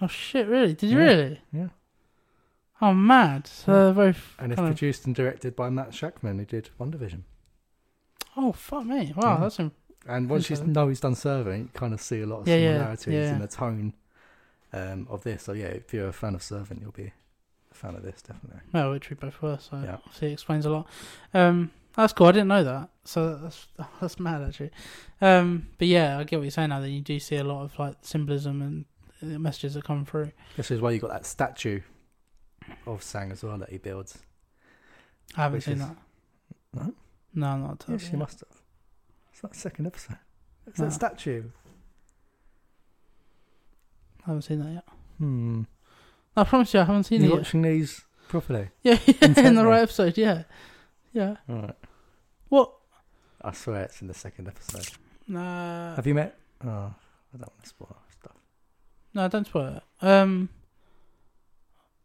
[0.00, 0.48] Oh shit!
[0.48, 0.74] Really?
[0.74, 1.04] Did you yeah.
[1.04, 1.40] really?
[1.52, 1.68] Yeah.
[2.82, 3.46] Oh, mad.
[3.46, 4.10] So very.
[4.10, 7.22] f- And it's kind of- produced and directed by Matt Shakman, who did WandaVision.
[8.36, 9.12] Oh fuck me!
[9.16, 9.70] Wow, that's im-
[10.08, 12.56] And once you know he's done Servant, you kind of see a lot of Yeah,
[12.56, 13.32] yeah, similarities yeah.
[13.32, 13.94] in the tone
[14.72, 15.44] um, of this.
[15.44, 17.12] So yeah, if you're a fan of Servant, you'll be
[17.70, 18.60] a fan of this definitely.
[18.72, 19.56] well, which we both were.
[19.60, 19.94] So Yeah.
[20.04, 20.88] obviously it explains a lot.
[21.32, 22.26] Um, that's cool.
[22.26, 22.88] I didn't know that.
[23.04, 23.68] So that's
[24.00, 24.72] that's mad actually.
[25.20, 26.80] Um, but yeah, I get what you're saying now.
[26.80, 28.84] That you do see a lot of like symbolism and
[29.22, 30.32] uh, messages that come through.
[30.56, 31.80] This is why you got that statue
[32.86, 34.18] of Sang as well that he builds.
[35.36, 35.96] I haven't Which seen is- that.
[36.74, 36.94] No?
[37.34, 38.60] No, not Yes, you must have.
[39.32, 40.18] It's that second episode.
[40.66, 40.84] It's No.
[40.86, 41.44] that statue.
[44.22, 44.84] I haven't seen that yet.
[45.18, 45.62] Hmm.
[46.36, 47.38] I promise you, I haven't seen You're it yet.
[47.40, 48.70] watching these properly.
[48.82, 49.64] Yeah, yeah, in the Intently.
[49.64, 50.16] right episode.
[50.18, 50.44] Yeah,
[51.12, 51.36] yeah.
[51.48, 51.76] All right.
[52.48, 52.72] What?
[53.42, 54.88] I swear it's in the second episode.
[55.28, 56.38] Nah, Have you met?
[56.64, 58.36] Oh, I don't want to spoil stuff.
[59.12, 59.82] no, don't spoil it.
[60.06, 60.48] Um,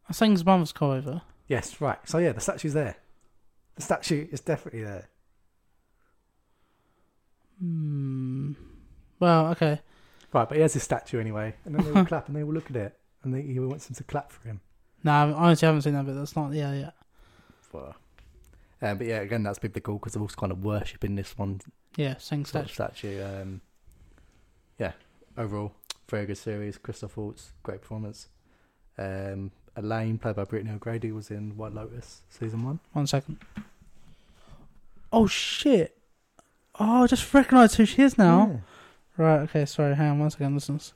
[0.09, 1.21] I sang his mother's come over.
[1.47, 1.99] Yes, right.
[2.05, 2.97] So yeah, the statue's there.
[3.75, 5.07] The statue is definitely there.
[7.59, 8.53] Hmm.
[9.19, 9.81] Well, okay.
[10.33, 12.53] Right, but he has this statue anyway, and then they all clap and they all
[12.53, 14.61] look at it, and they, he wants them to clap for him.
[15.03, 16.53] No, I honestly haven't seen that but That's not.
[16.53, 16.91] Yeah, yeah,
[17.61, 17.95] For,
[18.81, 21.61] um, but yeah, again, that's biblical because they're also kind of worshipping this one
[21.95, 22.17] yeah.
[22.17, 22.73] Sort of statue.
[22.73, 23.23] statue.
[23.23, 23.61] Um,
[24.77, 24.93] yeah,
[25.37, 25.73] overall,
[26.09, 26.77] very good series.
[26.77, 28.27] Christoph Waltz, great performance.
[28.97, 32.79] Um, Elaine, played by Brittany O'Grady, was in White Lotus season one.
[32.93, 33.37] One second.
[35.11, 35.97] Oh shit!
[36.79, 38.61] Oh, I just recognised who she is now.
[39.17, 39.39] Right.
[39.41, 39.65] Okay.
[39.65, 39.95] Sorry.
[39.95, 40.53] Hang on one second.
[40.53, 40.93] Listeners.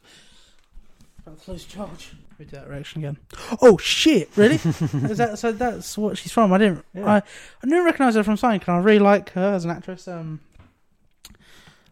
[1.25, 2.11] About to lose charge.
[2.37, 3.17] We do that reaction again.
[3.61, 4.29] Oh shit!
[4.35, 4.55] Really?
[4.55, 5.51] is that so?
[5.51, 6.51] That's what she's from.
[6.53, 6.85] I didn't.
[6.93, 7.05] Yeah.
[7.05, 7.21] I I
[7.67, 8.59] didn't recognise her from something.
[8.59, 10.07] 'cause I really like her as an actress.
[10.07, 10.41] Um.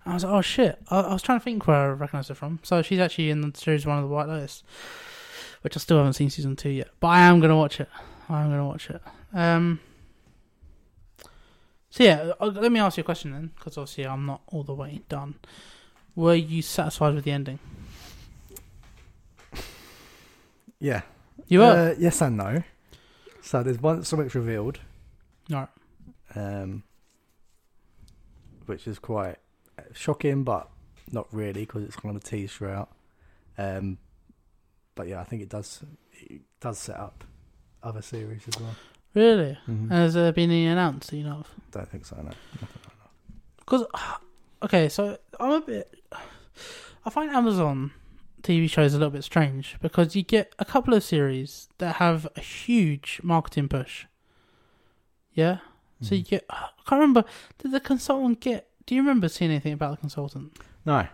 [0.04, 0.80] I was like, oh shit!
[0.90, 2.60] I, I was trying to think where I recognised her from.
[2.64, 4.64] So she's actually in the series one of the White Lotus,
[5.62, 6.90] which I still haven't seen season two yet.
[7.00, 7.90] But I am gonna watch it.
[8.30, 9.02] I am gonna watch it.
[9.34, 9.80] Um.
[11.90, 14.64] So yeah, uh, let me ask you a question then, because obviously I'm not all
[14.64, 15.36] the way done.
[16.16, 17.60] Were you satisfied with the ending?
[20.80, 21.02] Yeah.
[21.48, 21.92] You were.
[21.92, 22.64] Uh, yes and no.
[23.42, 24.80] So there's one something's revealed,
[25.52, 25.70] Alright.
[26.36, 26.84] um,
[28.68, 29.38] which is quite
[29.94, 30.70] shocking, but
[31.12, 32.90] not really because it's kind of teased throughout.
[33.58, 33.98] Um,
[34.96, 35.82] but yeah, I think it does
[36.14, 37.24] it does set up
[37.84, 38.76] other series as well.
[39.14, 39.58] Really?
[39.68, 39.90] Mhm.
[39.92, 41.10] Has there been any announced?
[41.10, 41.56] that You know of?
[41.72, 42.16] Don't think so.
[42.22, 42.32] No.
[43.58, 43.86] Because,
[44.64, 45.94] okay, so I'm a bit.
[47.06, 47.92] I find Amazon
[48.44, 52.28] TV shows a little bit strange because you get a couple of series that have
[52.36, 54.06] a huge marketing push.
[55.34, 55.60] Yeah?
[56.02, 56.30] So you Mhm.
[56.30, 56.46] get.
[56.50, 57.24] I can't remember.
[57.60, 58.68] Did the consultant get.
[58.86, 60.58] Do you remember seeing anything about the consultant?
[60.86, 61.08] no,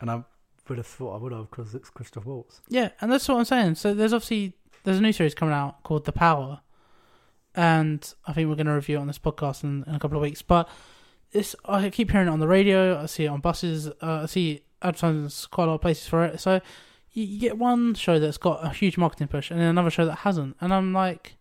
[0.00, 0.24] and I
[0.70, 2.62] would have thought I would have because it's Christoph Waltz.
[2.70, 3.74] Yeah, and that's what I'm saying.
[3.74, 4.54] So there's obviously.
[4.82, 6.62] There's a new series coming out called The Power.
[7.54, 10.16] And I think we're going to review it on this podcast in, in a couple
[10.16, 10.40] of weeks.
[10.40, 10.68] But
[11.32, 12.98] it's I keep hearing it on the radio.
[12.98, 13.88] I see it on buses.
[13.88, 16.40] Uh, I see advertisements quite a lot of places for it.
[16.40, 16.60] So
[17.12, 20.06] you, you get one show that's got a huge marketing push, and then another show
[20.06, 20.56] that hasn't.
[20.60, 21.34] And I'm like,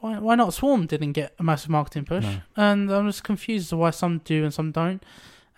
[0.00, 0.54] why why not?
[0.54, 2.40] Swarm didn't get a massive marketing push, No.
[2.56, 5.02] and I'm just confused as to why some do and some don't.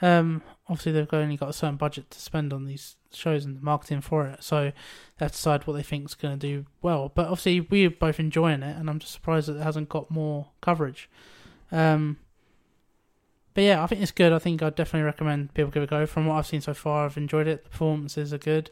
[0.02, 3.62] Um, obviously they've only got a certain budget to spend on these shows and the
[3.62, 4.64] marketing for it, so
[5.16, 7.10] they have to decide what they think is going to do well.
[7.14, 10.48] But obviously we're both enjoying it, and I'm just surprised that it hasn't got more
[10.60, 11.08] coverage.
[11.72, 12.18] Um,
[13.54, 14.34] but yeah, I think it's good.
[14.34, 16.04] I think I'd definitely recommend people give it a go.
[16.06, 17.64] From what I've seen so far, I've enjoyed it.
[17.64, 18.70] The performances are good.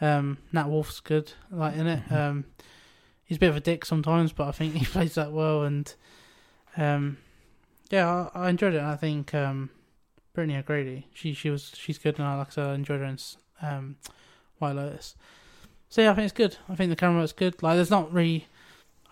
[0.00, 2.08] Um, Nat Wolff's good, like in it.
[2.08, 2.16] Mhm.
[2.16, 2.44] Um,
[3.24, 5.64] he's a bit of a dick sometimes, but I think he plays that well.
[5.64, 5.94] And
[6.78, 7.18] um,
[7.90, 8.80] yeah, I, I enjoyed it.
[8.80, 9.68] I think um,
[10.34, 13.06] Brittany O'Grady, she she was she's good, and I like I said, I enjoyed her
[13.06, 13.18] in
[13.60, 13.96] um,
[14.58, 15.14] White Lotus.
[15.88, 16.56] So yeah, I think it's good.
[16.68, 17.62] I think the camera work's good.
[17.62, 18.46] Like, there's not really,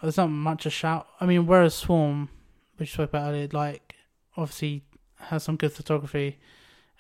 [0.01, 1.07] there's not much to shout.
[1.21, 2.31] I mean, whereas Swarm,
[2.79, 3.97] which we spoke about earlier, like
[4.37, 4.83] obviously
[5.19, 6.39] has some good photography,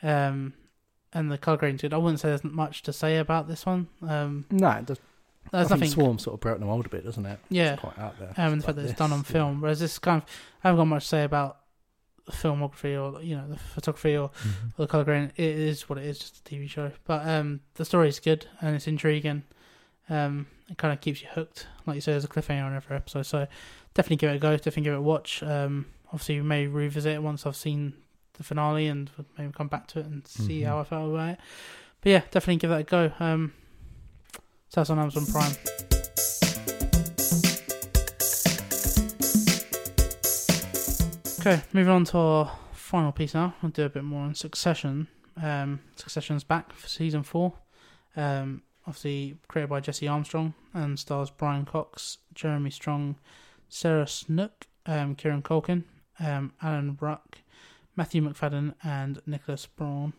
[0.02, 0.52] um,
[1.14, 1.94] and the color grading's good.
[1.94, 3.88] I wouldn't say there's much to say about this one.
[4.06, 5.00] Um, No, it does.
[5.50, 5.88] there's I think nothing.
[5.92, 7.38] Swarm sort of broke the mold a bit, doesn't it?
[7.48, 7.72] Yeah.
[7.72, 8.34] It's quite out there.
[8.36, 10.22] um, and the It's fact that like it's done on this, film, whereas this kind
[10.22, 10.28] of,
[10.62, 11.59] I haven't got much to say about
[12.30, 14.28] filmography or you know the photography or.
[14.30, 14.72] Mhm.
[14.78, 15.32] or the color grading.
[15.36, 16.92] It is what it is, just a TV show.
[17.04, 19.42] But um, the story is good and it's intriguing.
[20.08, 22.12] Um, it kind of keeps you hooked, like you say.
[22.12, 23.46] There's a cliffhanger on every episode, so
[23.94, 24.56] definitely give it a go.
[24.56, 25.42] Definitely give it a watch.
[25.42, 27.94] Um, obviously, we may revisit it once I've seen
[28.34, 30.66] the finale and maybe come back to it and see Mhm.
[30.66, 31.40] how I felt about it.
[32.00, 33.12] But yeah, definitely give that a go.
[33.20, 33.52] Um,
[34.70, 35.99] so that's on Amazon Prime.
[41.40, 43.54] Okay, moving on to our final piece now.
[43.62, 45.08] We'll do a bit more on Succession.
[45.42, 47.54] Um, Succession's back for season four.
[48.14, 53.16] Um, obviously created by Jesse Armstrong and stars Brian Cox, Jeremy Strong,
[53.70, 55.84] Sarah Snook, um, Kieran Culkin,
[56.18, 57.38] um, Alan Ruck,
[57.96, 60.12] Matthew Macfadyen, and Nicholas Braun.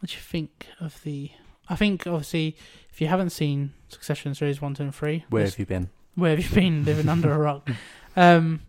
[0.00, 1.30] What do you think of the?
[1.70, 2.56] I think obviously,
[2.90, 5.88] if you haven't seen Succession series one, two, and three, Where have you been?
[6.14, 7.70] where have you been living under a rock?
[8.14, 8.60] Um,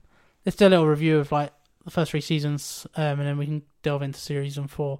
[0.46, 1.52] let's do a little review of like
[1.86, 5.00] the first three seasons, um, and then we can delve into season four.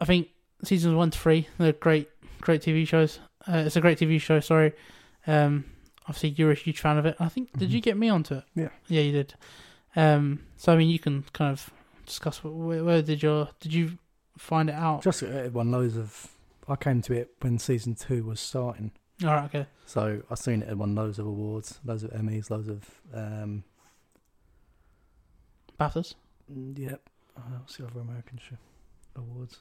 [0.00, 0.28] I think
[0.64, 2.08] seasons one to three, they're great,
[2.40, 3.20] great TV shows.
[3.46, 4.40] Uh, it's a great TV show.
[4.40, 4.72] Sorry,
[5.26, 5.64] um,
[6.06, 7.16] obviously you're a huge fan of it.
[7.20, 7.72] I think did Mhm.
[7.72, 8.44] you get me onto it?
[8.54, 8.68] Yeah.
[8.88, 9.34] yeah, you did.
[9.96, 11.70] Um, so I mean, you can kind of
[12.06, 13.98] discuss where, where did your did you
[14.36, 15.02] find it out?
[15.02, 16.28] Just it won loads of.
[16.68, 18.90] I came to it when season two was starting,
[19.22, 19.66] All right, okay.
[19.84, 20.70] so I seen it.
[20.70, 22.90] It won loads of awards, loads of Emmys, loads of.
[23.12, 23.64] Um,
[25.78, 26.14] BAFTAs.
[26.52, 27.00] mm, yep.
[27.36, 28.56] Uh, what's the other American show
[29.16, 29.58] awards?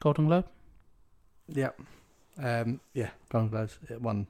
[0.00, 0.46] Golden Globe.
[1.48, 1.80] Yep.
[2.38, 3.78] Um, yeah, Golden Globes.
[3.88, 4.26] It won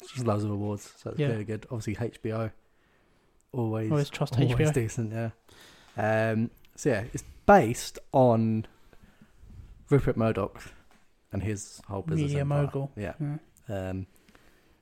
[0.00, 1.28] just loads of awards, so it's Yeah.
[1.28, 1.66] really good.
[1.70, 2.50] Obviously, HBO.
[3.52, 4.72] Always, Always trust always HBO.
[4.74, 5.30] decent, yeah.
[5.96, 8.66] Um, so yeah, it's based on
[9.88, 10.62] Rupert Murdoch
[11.32, 12.28] and his whole business.
[12.28, 12.62] Media empire.
[12.64, 12.92] mogul.
[12.96, 13.14] Yeah.
[13.18, 13.38] Yeah.
[13.90, 14.06] Um,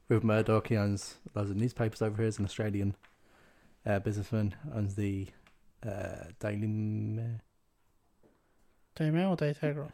[0.08, 2.24] Rupert Murdoch, he owns loads of newspapers over here.
[2.26, 2.96] He's an Australian
[3.86, 4.54] uh, businessman.
[4.74, 5.28] Owns the
[5.86, 7.40] uh, Daily Mail.
[8.96, 9.92] Daily Mail or Daily Telegraph?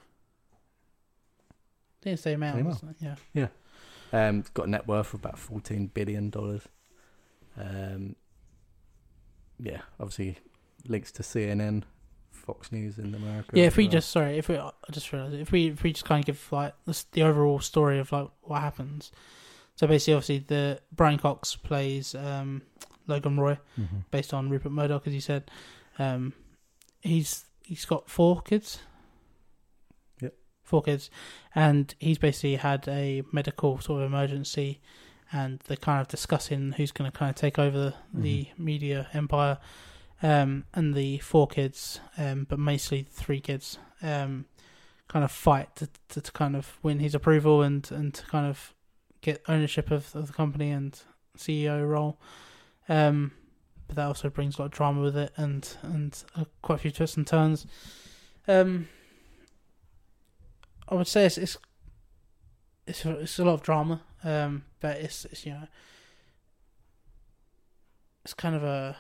[2.01, 2.53] I think it's Daily Mail.
[2.53, 2.73] Daily Mail.
[2.73, 3.19] isn't it?
[3.35, 3.49] Yeah.
[4.13, 6.63] Um, got a net worth of about fourteen billion dollars.
[7.57, 8.17] Um,
[9.59, 10.39] yeah, obviously
[10.89, 11.85] links to CNN,
[12.31, 13.51] Fox News in America.
[13.53, 13.93] Yeah, if we well.
[13.93, 16.49] just sorry, if we I just realized if we if we just kind of give
[16.53, 19.13] like the, the overall story of like what happens.
[19.77, 22.63] So basically, obviously, the Brian Cox plays um,
[23.11, 24.05] Logan Roy, Mhm.
[24.11, 25.51] based on Rupert Murdoch, as you said.
[25.99, 26.33] Um,
[27.01, 28.81] he's he's got four kids.
[30.21, 30.35] Yep.
[30.63, 31.11] Four kids,
[31.55, 34.81] and he's basically had a medical sort of emergency,
[35.33, 39.09] and they're kind of discussing who's going to kind of take over the, the media
[39.13, 39.59] empire.
[40.23, 44.45] Um, and the four kids, um, but mostly three kids, um,
[45.09, 48.47] kind of fight to, to, to kind of win his approval and, and to kind
[48.47, 48.75] of
[49.23, 51.01] get ownership of, of the company and
[51.39, 52.21] CEO role.
[52.91, 53.33] Um,
[53.87, 56.79] but that also brings a lot of drama with it and and uh, quite a
[56.79, 57.67] few twists and turns.
[58.47, 58.89] Um,
[60.89, 61.57] I would say it's it's
[62.87, 65.69] it's a, it's a lot of drama, um, but it's it's you know
[68.25, 68.97] it's kind of a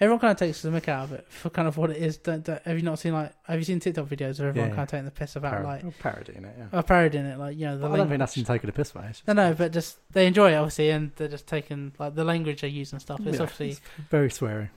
[0.00, 2.16] everyone kind of takes the mick out of it for kind of what it is.
[2.18, 4.76] Don't, don't, have you not seen like have you seen TikTok videos where everyone Yeah.
[4.76, 6.54] kind of taking the piss about Parod- like oh, parodying it.
[6.58, 8.72] Yeah, a parodying it, like you know the I don't think language- that's taking a
[8.72, 9.22] piss, mate.
[9.26, 12.60] No, no, but just they enjoy it obviously, and they're just taking like the language
[12.60, 13.20] they use and stuff.
[13.26, 13.80] It's Yeah, obviously it's
[14.10, 14.68] very sweary,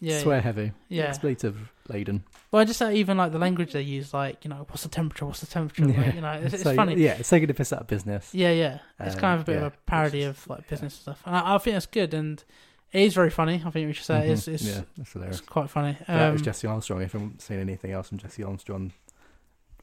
[0.00, 1.04] yeah, swear heavy, yeah.
[1.04, 2.24] expletive laden.
[2.52, 4.88] Well, I just uh, even like the language they use, like you know, what's the
[4.88, 5.26] temperature?
[5.26, 5.84] What's the temperature?
[5.86, 6.94] Like, you know, it's, it's So, funny.
[6.96, 8.34] Yeah, it's taking a piss out of business.
[8.34, 8.78] Yeah, yeah.
[8.98, 11.02] It's Um, kind of a bit yeah, of a parody which of like business and
[11.02, 12.42] stuff, and I, I think that's good, and
[12.92, 13.62] it is very funny.
[13.64, 14.30] I think we should say Mhm.
[14.30, 15.38] it's it's, yeah, that's hilarious.
[15.38, 15.96] it's quite funny.
[16.06, 17.02] that was Um, Jesse Armstrong.
[17.02, 18.92] If I haven't seen anything else from Jesse Armstrong,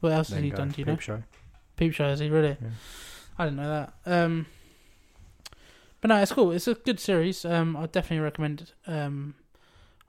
[0.02, 0.70] what else has he done?
[0.70, 1.00] Do you Peep know?
[1.00, 1.24] Show.
[1.76, 2.58] Peep show is he really?
[2.62, 2.70] Yeah.
[3.39, 3.93] I didn't know that.
[4.12, 4.46] Um,
[6.02, 6.52] but no, it's cool.
[6.52, 7.43] It's a good series.
[7.46, 8.72] Um, I definitely recommend.
[8.86, 9.36] Um,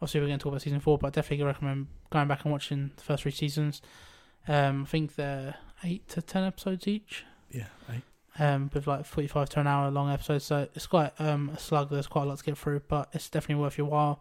[0.01, 2.53] obviously we're going to talk about season four, but I definitely recommend going back and
[2.53, 3.81] watching the first three seasons.
[4.47, 7.25] Um, I think they're eight to ten episodes each.
[7.51, 8.03] Yeah, I,
[8.39, 10.45] um, with like 45 to an hour long episodes.
[10.45, 11.91] So it's quite um, a slug.
[11.91, 14.21] There's quite a lot to get through, but it's definitely worth your while.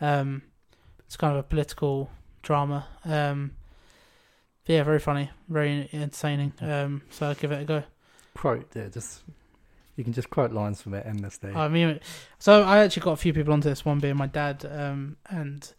[0.00, 0.42] Um,
[1.06, 2.10] it's kind of a political
[2.42, 2.86] drama.
[3.04, 3.52] Um,
[4.64, 6.52] but yeah, very funny, very entertaining.
[6.60, 7.82] Um, so I'll give it a go.
[8.34, 8.66] quote.
[8.74, 9.22] Yeah, just
[9.96, 11.52] you can just quote lines from it endlessly.
[11.52, 12.00] I mean,
[12.38, 15.70] so I actually got a few people onto this one, being my dad, um, and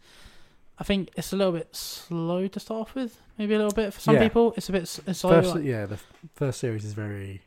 [0.78, 3.18] I think it's a little bit slow to start off with.
[3.38, 4.22] Maybe a little bit for some Yeah.
[4.22, 4.54] people.
[4.56, 5.98] It's a bit it's slow, first, like yeah, the
[6.34, 7.42] first series is very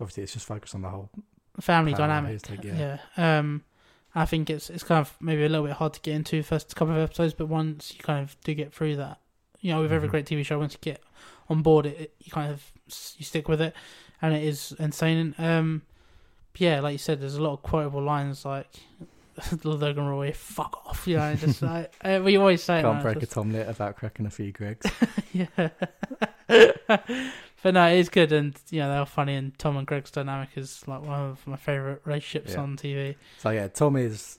[0.00, 1.10] obviously it's just focused on the whole.
[1.60, 2.40] family dynamic.
[2.62, 2.98] Yeah.
[3.16, 3.38] yeah.
[3.38, 3.62] Um,
[4.14, 6.42] I think it's it's kind of maybe a little bit hard to get into the
[6.42, 9.18] first couple of episodes, but once you kind of do get through that,
[9.60, 10.10] you know, with every Mhm.
[10.12, 11.02] great TV show, once you get
[11.48, 12.72] on board, it, it you kind of
[13.18, 13.74] you stick with it,
[14.22, 15.34] and it is insane.
[15.38, 15.82] Um,
[16.56, 18.68] yeah, like you said, there's a lot of quotable lines like.
[19.64, 21.34] Logan Roy, fuck off, you know.
[21.34, 24.52] Just like uh, we always say, Can't break it's a Tom about cracking a few
[24.52, 24.86] Gregs.
[25.32, 25.70] yeah.
[27.64, 29.34] But no, it is good, and you know they're funny.
[29.34, 32.60] And Tom and Greg's dynamic is like one of my favorite relationships Yeah.
[32.60, 33.16] on TV.
[33.38, 34.38] so yeah, Tom is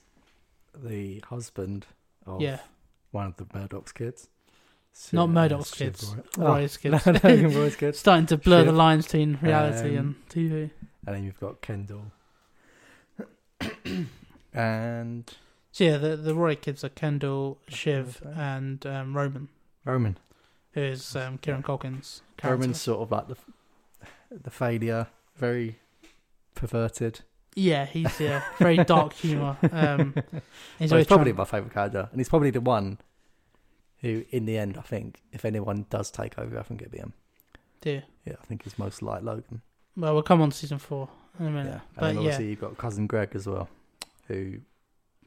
[0.74, 1.86] the husband
[2.24, 2.60] of Yeah,
[3.10, 4.28] one of the Murdoch's kids.
[5.12, 6.46] Not Shiv- Murdoch's Shiv kids, Roy.
[6.48, 7.06] Roy's Oh, kids.
[7.06, 7.98] no, Logan Roy's kids.
[7.98, 10.70] starting to blur the lines between reality Um, and TV.
[11.06, 12.12] And then you've got Kendall.
[14.54, 15.34] and
[15.72, 19.48] So yeah, the the Roy kids are Kendall, Shiv, and um, Roman,
[19.84, 20.16] Roman.
[20.76, 22.56] Is um, Kieran Culkin's character.
[22.56, 23.36] Roman's sort of like the
[24.30, 25.78] the failure, very
[26.54, 27.20] perverted.
[27.54, 29.56] Yeah, he's yeah very dark humor.
[29.72, 30.14] Um,
[30.78, 32.98] he's Well, he's probably my favourite character, and he's probably the one
[34.00, 36.98] who, in the end, I think, if anyone does take over, I think it'd be
[36.98, 37.14] him.
[37.82, 38.00] Yeah.
[38.24, 39.62] Yeah, I think he's most like Logan.
[39.96, 41.08] Well, we'll come on to season four
[41.38, 41.66] in a minute.
[41.66, 43.68] Yeah, and but then yeah, obviously you've got cousin Greg as well,
[44.28, 44.58] who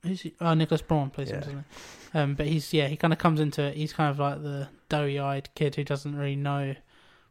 [0.04, 0.34] Who's he?
[0.39, 1.39] Oh, Nicholas Braun plays him, Yeah.
[1.41, 1.66] doesn't
[2.14, 2.18] he?
[2.20, 3.76] Um, but he's yeah, he kind of comes into it.
[3.76, 6.76] He's kind of like the doughy-eyed kid who doesn't really know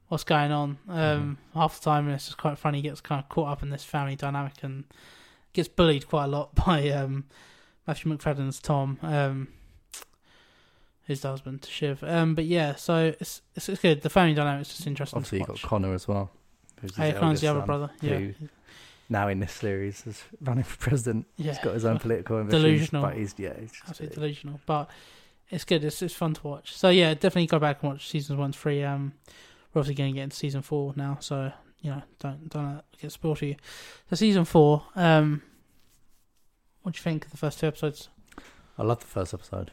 [0.09, 0.79] what's going on.
[0.89, 2.79] Um, half the time, and it's just quite funny.
[2.79, 4.85] He gets kind of caught up in this family dynamic and
[5.53, 7.25] gets bullied quite a lot by um,
[7.87, 9.49] Matthew Macfadyen's Tom, um,
[11.05, 12.05] his husband to Shiv.
[12.05, 14.03] Um, but yeah, so it's, it's it's good.
[14.03, 15.63] The family dynamic's just interesting Obviously, to you've watch.
[15.63, 16.31] got Connor as well.
[16.81, 17.91] Who's his Hey, Connor's eldest the other son, brother.
[18.03, 18.35] Yeah, who
[19.09, 21.27] now in this series is running for president.
[21.37, 21.53] yeah.
[21.53, 23.03] He's got his own political ambitions, Delusional.
[23.03, 24.61] but he's yeah, he's absolutely delusional.
[24.67, 24.91] But
[25.51, 25.85] it's good.
[25.85, 26.75] It's it's fun to watch.
[26.75, 28.83] So yeah, definitely go back and watch seasons one, three.
[28.85, 29.15] Um,
[29.73, 33.13] we're obviously going to get into season four now, so you know, don't don't get
[33.13, 33.57] spoiled for you.
[34.11, 34.85] So season four.
[34.97, 35.43] Um,
[36.83, 38.09] what do you think of the first two episodes?
[38.79, 39.71] I love the first episode.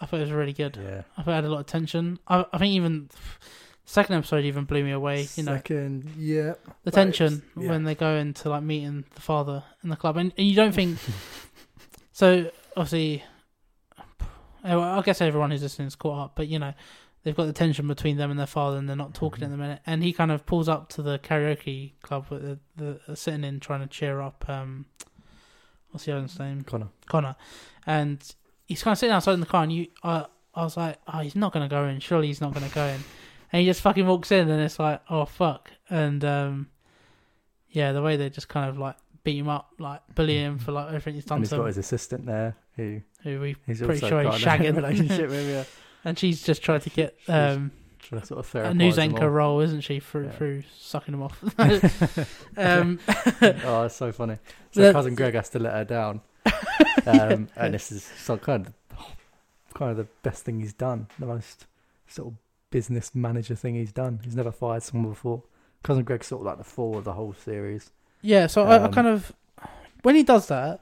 [0.00, 0.78] I thought it was really good.
[0.80, 2.18] Yeah, I thought it had a lot of tension.
[2.28, 3.08] I I think even
[3.88, 5.26] second episode even blew me away.
[5.34, 6.54] You know, Second, yeah.
[6.84, 7.70] the tension yeah.
[7.70, 10.72] when they go into like meeting the father in the club, and, and you don't
[10.72, 10.98] think.
[12.12, 13.24] so obviously,
[14.62, 16.74] I guess everyone who's listening is caught up, but you know,
[17.22, 19.56] they've got the tension between them and their father, and they're not talking at the
[19.56, 19.80] minute.
[19.86, 23.42] And he kind of pulls up to the karaoke club with the, the, the sitting
[23.42, 24.44] in, trying to cheer up.
[24.48, 24.84] Um,
[25.90, 26.62] what's the other's name?
[26.62, 26.88] Connor.
[27.06, 27.36] Connor,
[27.86, 28.22] and
[28.66, 31.20] he's kind of sitting outside in the car, and you, I, I was like, oh,
[31.20, 32.00] he's not gonna go in.
[32.00, 33.00] Surely he's not gonna go in.
[33.52, 35.70] And he just fucking walks in, and it's like, oh fuck.
[35.88, 36.68] And um,
[37.70, 40.72] yeah, the way they just kind of like beat him up, like bully him for
[40.72, 43.56] like everything he's done And he's to got him, his assistant there, who who we
[43.66, 44.76] he's pretty sure he's shagging.
[44.76, 45.48] relationship with.
[45.48, 45.64] Yeah,
[46.04, 47.72] and she's just trying to get um,
[48.22, 50.32] sort of a news anchor role, isn't she, through Yeah.
[50.32, 51.42] through sucking him off.
[52.56, 53.00] um,
[53.42, 54.36] oh, it's so funny.
[54.72, 56.20] So The- cousin Greg has to let her down,
[57.06, 58.74] um, and this is so kind of
[59.74, 61.06] kind of the best thing he's done.
[61.18, 61.66] The most
[62.06, 62.34] sort of
[62.70, 64.20] business manager thing he's done.
[64.24, 65.42] He's never fired someone before.
[65.82, 67.90] Cousin Greg's sort of like the fall of the whole series.
[68.22, 69.32] Yeah, so I, I Um, kind of
[70.02, 70.80] when he does that,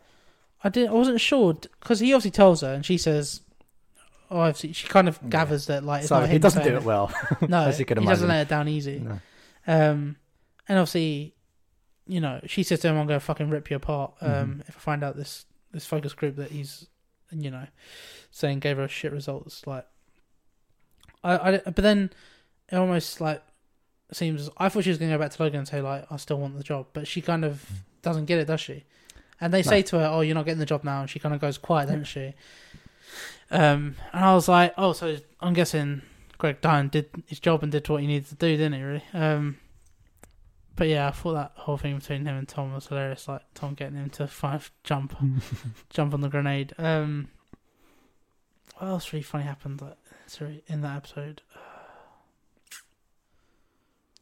[0.65, 0.91] I didn't.
[0.91, 3.43] I wasn't sure because he obviously tells her, and she says,
[4.31, 5.29] "Oh, I've seen, she kind of Yeah.
[5.29, 7.13] gathers that like it's so not he doesn't do it well.
[7.49, 9.01] No, as you can he doesn't let it down easy.
[9.01, 9.21] No.
[9.67, 10.17] Um,
[10.69, 11.35] and obviously,
[12.07, 14.69] you know, she says to him, "I'm going to fucking rip you apart." Um, Mhm.
[14.69, 16.89] if I find out this this focus group that he's,
[17.31, 17.67] you know,
[18.31, 19.87] saying gave her shit results, like,
[21.25, 22.11] I, I but then
[22.71, 23.43] it almost like
[24.13, 26.17] seems I thought she was going to go back to Logan and say like I
[26.17, 27.65] still want the job, but she kind of
[28.03, 28.85] doesn't get it, does she?
[29.41, 29.71] And they No.
[29.71, 31.59] say to her, "Oh, you're not getting the job now," and she kind of goes
[31.59, 32.33] quiet, doesn't she?
[33.51, 36.03] Um, and I was like, "Oh, so I'm guessing
[36.39, 38.83] Greg Dine did his job and did what he needed to do, didn't he?
[38.83, 39.59] Really?" Um,
[40.75, 43.29] but yeah, I thought that whole thing between him and Tom was hilarious.
[43.29, 45.17] Like Tom getting him to five jump,
[45.91, 46.73] jump on the grenade.
[46.79, 47.29] Um,
[48.79, 49.81] what else really funny happened?
[49.81, 49.97] Like,
[50.27, 51.43] sorry, in that episode.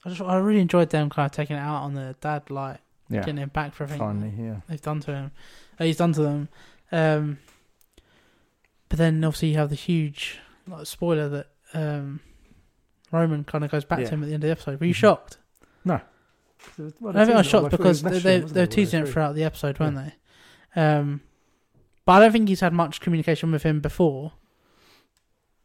[0.04, 2.78] I just I really enjoyed them kind of taking it out on the dad, like
[3.08, 4.56] Yeah, getting him back for everything finally, yeah.
[4.68, 5.30] they've done to him.
[5.80, 6.48] Uh, he's done to them.
[6.92, 7.38] Um,
[8.88, 10.38] but then obviously you have the huge
[10.68, 12.20] like spoiler that um,
[13.10, 14.04] Roman kind of goes back Yeah.
[14.06, 14.78] to him at the end of the episode.
[14.80, 14.98] Were you Mhm.
[14.98, 15.38] shocked?
[16.78, 18.42] Well, I think I was shocked all the way because they, they, were wasn't it,
[18.42, 20.80] all the way teasing it throughout the episode, weren't they?
[20.80, 21.20] Um,
[22.06, 24.32] but I don't think he's had much communication with him before.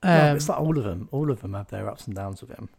[0.04, 1.10] No, Um, it's like all of them.
[1.12, 2.70] All of them have their ups and downs with him.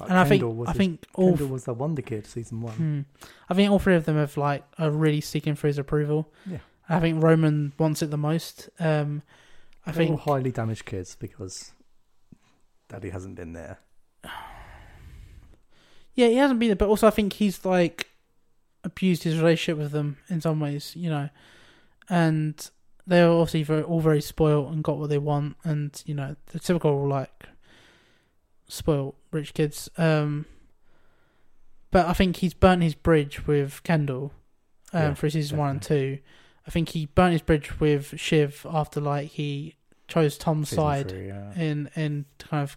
[0.00, 2.60] Like and I think Kendall I his- think all Kendall was the wonder kid season
[2.62, 2.74] one.
[2.74, 3.00] Hmm.
[3.48, 6.30] I think all three of them have like are really seeking for his approval.
[6.46, 6.58] Yeah.
[6.88, 8.68] I think Roman wants it the most.
[8.78, 9.22] Um,
[9.86, 11.72] I They're all think highly damaged kids because
[12.88, 13.78] Daddy hasn't been there.
[16.14, 18.08] yeah, he hasn't been there, but also I think he's like
[18.84, 21.28] abused his relationship with them in some ways, you know,
[22.08, 22.70] and
[23.06, 26.58] they're obviously very, all very spoiled and got what they want, and you know the
[26.58, 27.44] typical like
[28.68, 29.88] spoiled rich kids.
[29.96, 30.46] Um,
[31.90, 34.32] but I think he's burnt his bridge with Kendall
[34.92, 36.18] um, Yeah, for seasons one and two.
[36.66, 39.76] I think he burnt his bridge with Shiv after like he
[40.08, 41.54] chose Tom's Season side three, yeah.
[41.54, 42.76] in in kind of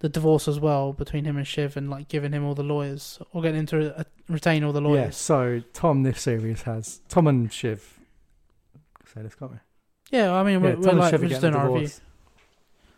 [0.00, 3.20] the divorce as well between him and Shiv and like giving him all the lawyers
[3.32, 5.04] or getting him to uh, retain all the lawyers.
[5.04, 7.99] Yeah, so Tom this series has Tom and Shiv.
[9.14, 9.58] Say this, can't we?
[10.10, 11.88] Yeah, I mean we're, Yeah, we're like we're just doing our review.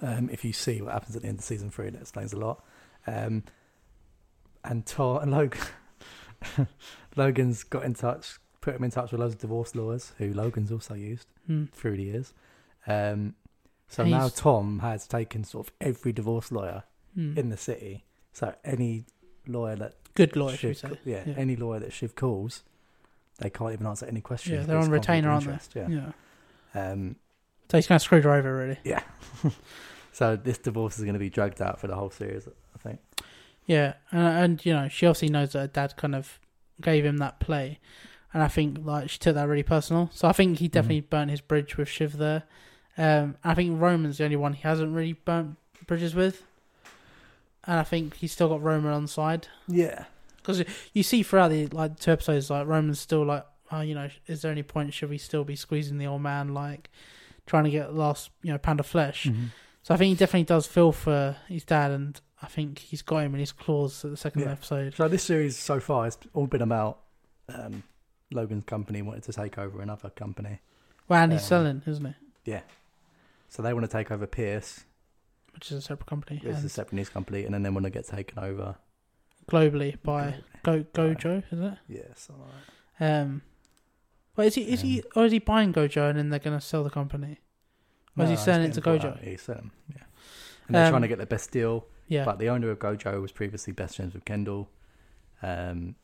[0.02, 2.38] Um, if you see what happens at the end of season three, that explains a
[2.38, 2.64] lot.
[3.06, 3.44] Um,
[4.64, 5.60] and Tom and Logan,
[7.16, 10.72] Logan's got in touch, put him in touch with loads of divorce lawyers who Logan's
[10.72, 11.64] also used Hmm.
[11.72, 12.32] through the years.
[12.86, 13.34] Um,
[13.88, 16.84] so And now he's- Tom has taken sort of every divorce lawyer
[17.14, 17.36] Hmm.
[17.38, 18.04] in the city.
[18.32, 19.04] So any
[19.46, 20.98] lawyer that Good lawyer, Shiv, say?
[21.04, 21.34] yeah, Yeah.
[21.36, 22.62] any lawyer that Shiv calls,
[23.42, 24.54] they can't even answer any questions.
[24.60, 25.80] Yeah, they're on retainer, aren't they?
[25.80, 25.88] Yeah.
[26.74, 26.90] Yeah.
[26.90, 27.16] Um,
[27.70, 28.78] So he's kind of screwed her over, really.
[28.84, 29.02] yeah.
[30.12, 33.00] so this divorce is going to be dragged out for the whole series, I think.
[33.66, 36.38] Yeah, and and you know she obviously knows that her dad kind of
[36.80, 37.78] gave him that play,
[38.34, 40.10] and I think like she took that really personal.
[40.12, 42.42] So I think he definitely burnt his bridge with Shiv there.
[42.98, 46.42] Um, I think Roman's the only one he hasn't really burnt bridges with.
[47.64, 50.04] and I think he's still got Roman on side Yeah.
[50.42, 54.08] Because you see throughout the like two episodes, like Roman's still like, oh, you know,
[54.26, 56.90] is there any point should we still be squeezing the old man, like
[57.46, 59.24] trying to get the last, you know, pound of flesh?
[59.24, 59.46] Mm-hmm.
[59.82, 63.18] So I think he definitely does feel for his dad, and I think he's got
[63.24, 64.52] him in his claws at the second Yeah.
[64.52, 64.94] episode.
[64.94, 67.00] So this series so far has all been about
[67.48, 67.82] um,
[68.30, 70.60] Logan's company wanted to take over another company.
[71.08, 72.50] Well, and he's Um, selling, isn't he?
[72.52, 72.60] Yeah.
[73.48, 74.84] So they want to take over Pierce,
[75.52, 77.84] Which is a separate company, it's and a separate news company, and then they want
[77.84, 78.76] to get taken over.
[79.52, 81.74] Globally by Go Gojo, is it?
[81.88, 82.38] Yes, like
[82.98, 83.22] that.
[83.22, 83.42] Um,
[84.34, 86.64] but is he is he or is he buying Gojo and then they're going to
[86.64, 87.38] sell the company?
[88.16, 89.18] Or is he selling it to Gojo?
[89.22, 90.02] He's selling, yeah.
[90.66, 91.86] And they're Um, trying to get the best deal.
[92.08, 94.68] Yeah, But the owner of Gojo was previously best friends with Kendall.
[95.42, 95.94] Um,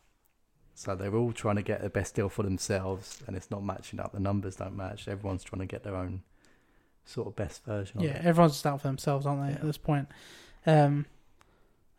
[0.75, 4.01] so they're all trying to get the best deal for themselves, and it's not matching
[4.01, 4.13] up.
[4.13, 5.07] The numbers don't match.
[5.07, 6.23] Everyone's trying to get their own
[7.05, 8.11] sort of best version yeah.
[8.11, 8.25] it.
[8.25, 9.53] Everyone's just out for themselves, aren't they?
[9.55, 9.67] At Yeah.
[9.67, 10.09] this point,
[10.67, 11.05] um,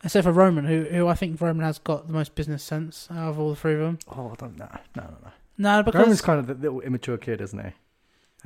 [0.03, 3.29] except for Roman, who who I think Roman has got the most business sense out
[3.29, 3.99] of all the three of them.
[4.07, 4.69] Oh, I don't know.
[4.95, 5.31] No, no, no.
[5.57, 7.71] No, because Roman's kind of the little immature kid, isn't he?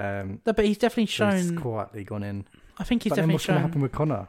[0.02, 1.56] Um, no, but he's definitely he's shown.
[1.58, 2.46] quietly gone in.
[2.80, 4.28] I think he's but definitely what's going to happen with Connor?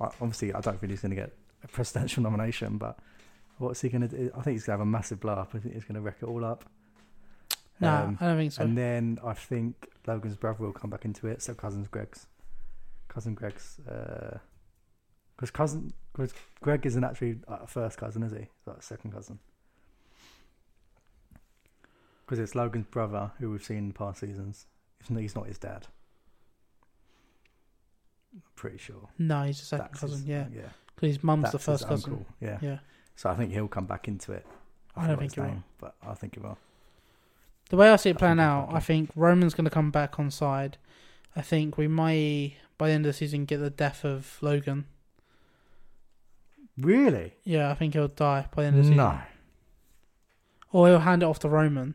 [0.00, 1.32] Obviously, I don't think he's going to get
[1.62, 2.98] a presidential nomination, but
[3.58, 4.30] what's he going to do?
[4.36, 5.50] I think he's going to have a massive blow up.
[5.54, 6.64] I think he's going to wreck it all up.
[7.80, 8.62] No, Um, I don't think so.
[8.64, 11.40] And then I think Logan's brother will come back into it.
[11.42, 12.26] So cousins Greg's,
[13.06, 13.78] cousin Greg's,
[15.36, 18.38] because cousin cause Greg isn't actually a first cousin, is he?
[18.40, 19.38] He's like a second cousin.
[22.24, 24.66] Because it's Logan's brother who we've seen in past seasons.
[25.08, 25.86] He's not, his dad.
[28.34, 29.08] I'm pretty sure.
[29.18, 30.18] no, he's a second That's cousin.
[30.18, 30.68] his- yeah, uh, yeah.
[30.94, 32.12] because his mum's That's the first his cousin.
[32.12, 32.58] uncle, Yeah.
[32.60, 32.78] Yeah.
[33.16, 34.46] So I think he'll come back into it.
[34.94, 35.48] I don't forgot think his he will.
[35.48, 36.58] name, but I think he will.
[37.70, 40.18] The way I see it playing think out, I think Roman's going to come back
[40.18, 40.76] on side.
[41.36, 44.86] I think we might, by the end of the season, get the death of Logan.
[46.78, 47.34] Really?
[47.44, 48.96] Yeah, I think he'll die by the end of the season.
[48.98, 49.18] No.
[50.72, 51.94] Or he'll hand it off to Roman.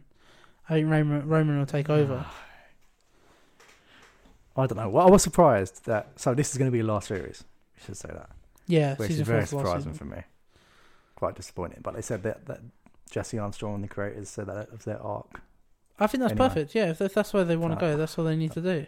[0.69, 2.25] I think Roman, Roman will take over.
[4.55, 4.89] I don't know.
[4.89, 6.19] Well, I was surprised that.
[6.19, 7.43] So this is going to be the last series.
[7.77, 8.29] We should say that,
[8.67, 9.93] Yeah, which season is very last surprising season.
[9.93, 10.21] for me.
[11.15, 11.79] Quite disappointing.
[11.81, 12.59] But they said that, that
[13.09, 15.41] Jesse Armstrong and the creators said that was their arc.
[15.99, 16.47] I think that's Anyway.
[16.49, 16.75] perfect.
[16.75, 18.85] Yeah, if, that's where they want to go, that's all they need to do.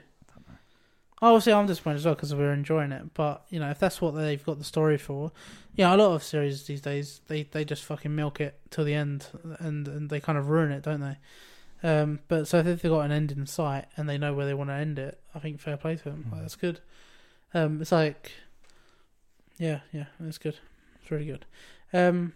[1.22, 3.13] Obviously, I'm disappointed as well because we're enjoying it.
[3.13, 5.32] But you know, if that's what they've got the story for,
[5.76, 8.93] yeah, a lot of series these days they, they just fucking milk it till the
[8.93, 9.28] end
[9.59, 11.18] and and they kind of ruin it, don't they?
[11.88, 14.53] Um, but so if they've got an end in sight and they know where they
[14.53, 16.26] want to end it, I think fair play to them.
[16.32, 16.43] Like, Mhm.
[16.43, 16.80] that's good.
[17.53, 18.32] Um, it's like,
[19.57, 20.57] yeah, yeah, it's good.
[21.01, 21.45] It's really good.
[21.93, 22.34] Um,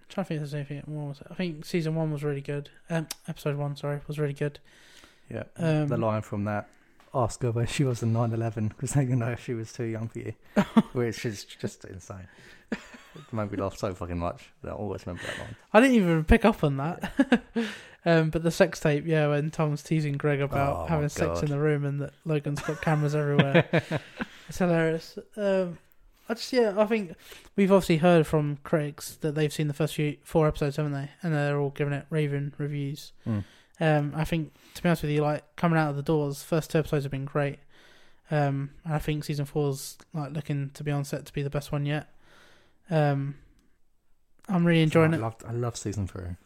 [0.00, 1.08] I'm trying to think if there's anything more.
[1.08, 1.28] Was it?
[1.30, 2.68] I think season one was really good.
[2.90, 4.58] Um, episode one, sorry, was really good.
[5.30, 5.44] Yeah.
[5.56, 6.68] Um, the line from that.
[7.14, 9.84] Ask her where she was in 9-11 because they didn't know if she was too
[9.84, 10.32] young for you,
[10.92, 12.26] which is just insane.
[12.70, 14.50] It made me laugh so fucking much.
[14.64, 15.56] I always remember that line.
[15.74, 17.12] I didn't even pick up on that.
[18.06, 21.26] um, but the sex tape, yeah, when Tom's teasing Greg about Oh, having my sex
[21.40, 21.44] God.
[21.44, 23.68] in the room and that Logan's got cameras everywhere.
[24.48, 25.18] It's hilarious.
[25.36, 25.78] Um,
[26.28, 27.14] I just, yeah, I think
[27.56, 31.10] we've obviously heard from critics that they've seen the first few four episodes, haven't they?
[31.22, 33.12] And they're all giving it raving reviews.
[33.26, 33.44] Mm.
[33.82, 36.70] Um, I think, to be honest with you, like coming out of the doors, first
[36.70, 37.58] two episodes have been great.
[38.30, 41.50] Um, and I think season four's like looking to be on set to be the
[41.50, 42.06] best one yet.
[42.90, 43.34] Um,
[44.48, 45.20] I'm really enjoying I it.
[45.20, 46.36] Loved, I love season three.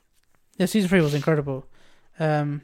[0.56, 1.66] Yeah, season three was incredible.
[2.18, 2.62] Um,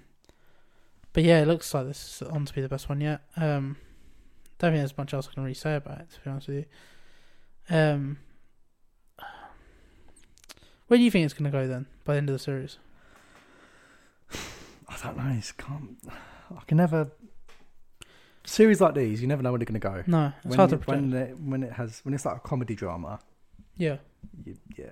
[1.12, 3.20] but yeah, it looks like this is on to be the best one yet.
[3.36, 3.76] Um,
[4.58, 6.64] don't think there's much else I can really say about it, to be honest with
[7.68, 7.76] you.
[7.76, 8.20] Um,
[10.86, 12.78] where do you think it's going to go then by the end of the series?
[14.93, 15.34] I don't know.
[15.36, 15.97] It's can't.
[16.11, 17.11] I can never.
[18.45, 20.03] Series like these, you never know where they're going to go.
[20.07, 21.03] No, it's when hard to predict.
[21.11, 23.20] when it, when it has when it's like a comedy drama.
[23.76, 23.99] yeah,
[24.45, 24.86] You, yeah,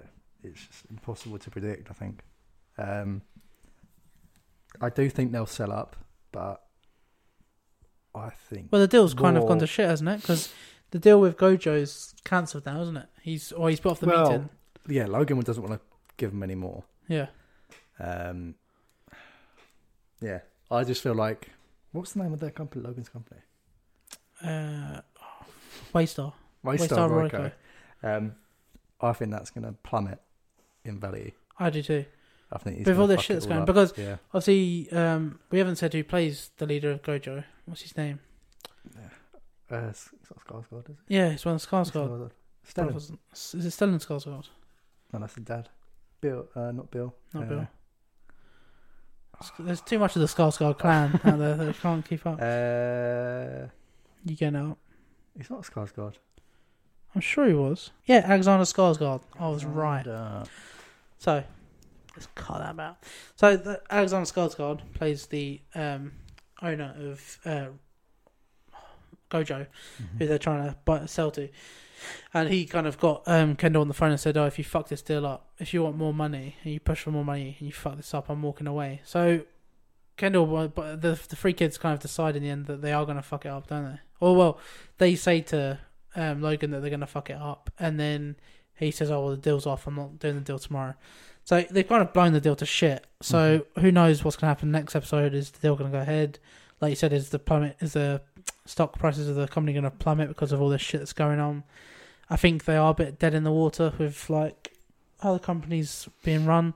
[0.44, 1.90] it's just impossible to predict.
[1.90, 2.22] I think.
[2.78, 3.22] Um,
[4.80, 5.96] I do think they'll sell up,
[6.30, 6.62] but
[8.14, 10.20] I think well, the deal's kind of gone to shit, hasn't it?
[10.20, 10.53] Because
[10.92, 13.07] the deal with Gojo's cancelled now, isn't it?
[13.20, 14.48] He's or he's put off the Well- meeting.
[14.88, 15.86] yeah, Logan doesn't want to
[16.16, 16.84] give them any more.
[17.09, 17.26] Yeah,
[17.98, 18.55] Um,
[20.20, 20.40] yeah,
[20.70, 21.50] I just feel like
[21.92, 22.84] what's the name of their company?
[22.84, 23.40] Logan's company.
[24.44, 25.00] uh,
[25.94, 26.32] Waystar.
[26.64, 27.52] Waystar Waystar Royco.
[28.02, 28.34] Um,
[29.00, 30.20] I think that's going to plummet
[30.84, 31.32] in value.
[31.58, 32.04] I do too.
[32.52, 33.66] I think he's With this fuck shit that's going up.
[33.66, 37.44] because yeah, Obviously, um, we haven't said who plays the leader of Gojo.
[37.66, 38.20] What's his name?
[39.70, 41.04] uh, it's not Skarsgård, is it?
[41.08, 42.30] Yeah, it's one of Skarsgård.
[42.68, 42.96] Stellan.
[42.96, 44.48] Is it Stellan Skarsgård?
[45.12, 45.68] No, that's the dad.
[46.20, 47.14] Bill, uh, not Bill.
[47.32, 47.68] Not Uh, Bill.
[49.59, 52.38] There's too much of the Skarsgård clan out there that can't keep up.
[52.41, 53.68] Uh,
[54.24, 54.76] You get out.
[55.36, 56.14] He's not Skarsgård.
[57.14, 57.91] I'm sure he was.
[58.05, 59.22] Yeah, Alexander Skarsgård.
[59.38, 60.07] I was right.
[60.07, 60.45] Uh,
[61.18, 61.43] So
[62.14, 62.99] let's cut that out.
[63.36, 66.12] So the, Alexander Skarsgård plays the um,
[66.62, 67.66] owner of uh,
[69.30, 69.66] Gojo,
[70.18, 71.49] who they're trying to buy, sell to,
[72.34, 74.64] and he kind of got um, Kendall on the phone and said, "Oh, if you
[74.64, 77.57] fuck this deal up, if you want more money and you push for more money
[77.59, 79.42] and you fuck this up, I'm walking away." So
[80.16, 83.05] Kendall, but the the three kids kind of decide in the end that they are
[83.05, 84.01] going to fuck it up, don't they?
[84.20, 84.59] Or well,
[84.98, 85.78] they say to
[86.14, 88.36] um, Logan that they're going to fuck it up, and then
[88.74, 89.86] he says, "Oh, well, the deal's off.
[89.86, 90.94] I'm not doing the deal tomorrow."
[91.44, 93.07] So they've kind of blown the deal to shit.
[93.22, 95.34] So who knows what's going to happen next episode?
[95.34, 96.38] Is the deal going to go ahead?
[96.80, 97.76] Like you said, is the plummet?
[97.80, 98.22] Is the
[98.70, 101.40] stock prices of the company going to plummet because of all this shit that's going
[101.40, 101.64] on?
[102.28, 104.72] I think they are a bit dead in the water with like
[105.20, 106.74] how the company's being run.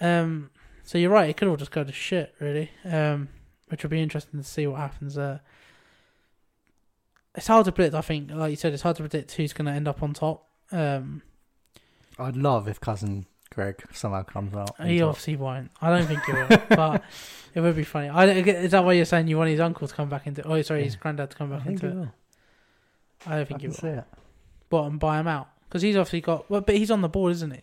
[0.00, 0.50] Um,
[0.84, 2.70] so you're right; it could all just go to shit, really.
[2.84, 3.28] Um,
[3.68, 5.40] which would be interesting to see what happens there.
[7.34, 7.94] It's hard to predict.
[7.94, 10.12] I think, like you said, it's hard to predict who's going to end up on
[10.12, 10.48] top.
[10.72, 11.22] Um,
[12.18, 14.74] I'd love if cousin Greg somehow comes out.
[14.86, 15.70] he obviously won't.
[15.82, 17.02] I don't think he will, but
[17.54, 18.08] it would be funny.
[18.08, 20.46] I, is that why you're saying you want his uncle to come back into?
[20.46, 21.00] Oh, sorry, his Yeah.
[21.00, 21.94] granddad to come I back he into it.
[21.94, 22.12] will.
[23.26, 23.76] I don't I think he can will.
[23.78, 24.04] see it.
[24.68, 26.48] What and buy him out because he's obviously got.
[26.48, 27.60] Well, but he's on the board, isn't he?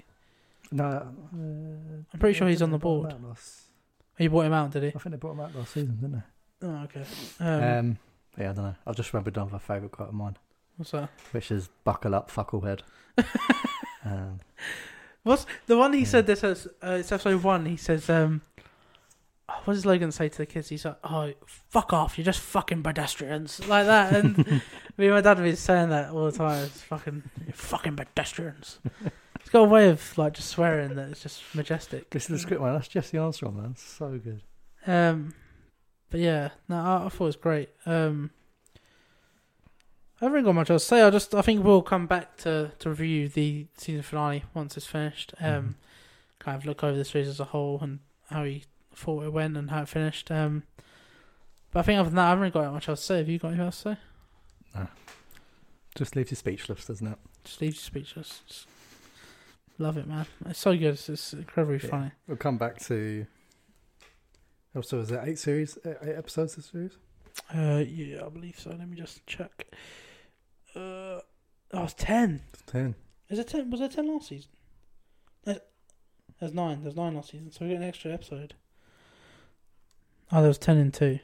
[0.71, 3.29] No, uh, I'm pretty sure he's on the they brought him board.
[3.29, 3.61] last-
[4.17, 4.89] He bought him out, did he?
[4.89, 6.67] I think they brought him out last season, didn't they?
[6.67, 7.03] Oh, okay.
[7.39, 7.97] Um, Um,
[8.37, 8.75] yeah, I don't know.
[8.85, 10.35] I've just remembered another favourite quote of mine,
[10.75, 11.09] what's that?
[11.31, 12.81] which is "Buckle up, fucklehead."
[14.05, 14.41] um,
[15.27, 17.65] What's the one he said this is uh, it's episode one.
[17.65, 18.41] He says, um,
[19.49, 22.17] oh, "What does Logan say to the kids?" He's like, "Oh, fuck off!
[22.17, 24.37] You're just fucking pedestrians like that." And
[24.97, 26.63] me and my dad was saying that all the time.
[26.65, 28.79] It's fucking, you're fucking pedestrians.
[29.41, 32.09] He's got a way of like just swearing that it's just majestic.
[32.09, 32.73] this is the script, man.
[32.73, 33.75] That's just Jesse Armstrong, man.
[33.75, 34.41] So good.
[34.85, 35.33] Um,
[36.09, 37.69] but yeah, no, I, I thought it was great.
[37.85, 38.31] Um,
[40.21, 41.01] I haven't got much else to say.
[41.03, 44.85] I just, I think we'll come back to to review the season finale once it's
[44.87, 45.33] finished.
[45.39, 45.73] Um, Mhm.
[46.39, 47.99] kind of look over the series as a whole and
[48.29, 48.63] how he
[48.95, 50.31] thought it went and how it finished.
[50.31, 50.63] Um,
[51.71, 53.17] but I think other than that, I haven't really got much else to say.
[53.19, 53.97] Have you got anything else to say?
[54.75, 54.87] No.
[55.95, 57.17] Just leaves you speechless, doesn't it?
[57.43, 58.41] Just leaves you speechless.
[58.47, 58.67] Just
[59.77, 60.25] love it, man.
[60.47, 60.93] It's so good.
[60.93, 61.89] It's, it's incredibly Yeah.
[61.91, 62.11] funny.
[62.27, 63.27] We'll come back to.
[64.75, 66.97] Oh, so is that eight series, eight eight episodes this series?
[67.53, 68.71] Uh, yeah, I believe so.
[68.71, 69.67] Let me just check.
[70.75, 72.41] Uh, oh, it's ten.
[72.53, 72.95] It's ten.
[73.29, 73.69] Is it ten?
[73.69, 74.49] Was there ten last season?
[75.43, 75.59] There's,
[76.39, 76.83] there's nine.
[76.83, 78.53] There's nine last season, so we get an extra episode.
[80.31, 81.19] Oh, there was ten and two.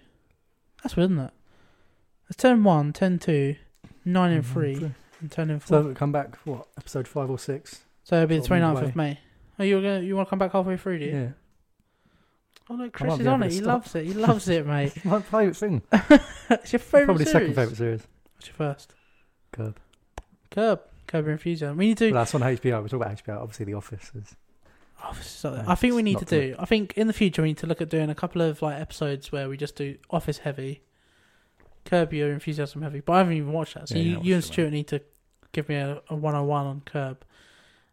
[0.82, 1.34] That's weird, isn't it?
[2.28, 3.56] There's ten and one, ten two,
[4.06, 5.80] nine and three, and ten and four.
[5.80, 6.38] So we'll come back.
[6.46, 7.84] What episode five or six?
[8.04, 8.96] So it'll be the sort of 29th of.
[8.96, 9.20] May.
[9.60, 11.12] Oh, you're gonna you want to come back halfway through, do you?
[11.12, 11.28] Yeah,
[12.70, 13.52] Oh no, Chris is on it.
[13.52, 13.68] He stop.
[13.68, 14.06] loves it.
[14.06, 14.94] He loves it, mate.
[15.06, 15.82] my favourite thing.
[16.50, 17.32] it's your favorite Probably series.
[17.32, 18.08] second favourite series.
[18.36, 18.94] What's your first?
[19.54, 19.78] Curb.
[20.51, 20.82] Curb.
[21.08, 21.78] Curb Your Enthusiasm.
[21.78, 22.12] We need to.
[22.12, 22.82] Well, that's on HBO.
[22.82, 23.41] We're talking about HBO.
[23.41, 24.36] Obviously, The Office is.
[25.18, 26.56] This is so- No, I think we need to do.
[26.60, 28.80] I think in the future we need to look at doing a couple of like
[28.80, 30.82] episodes where we just do Office heavy,
[31.86, 33.01] Curb Your Enthusiasm heavy.
[33.01, 35.01] But I haven't even watched that, so Yeah, you, you and Stuart need to
[35.51, 37.24] give me a, a one-on-one on Curb.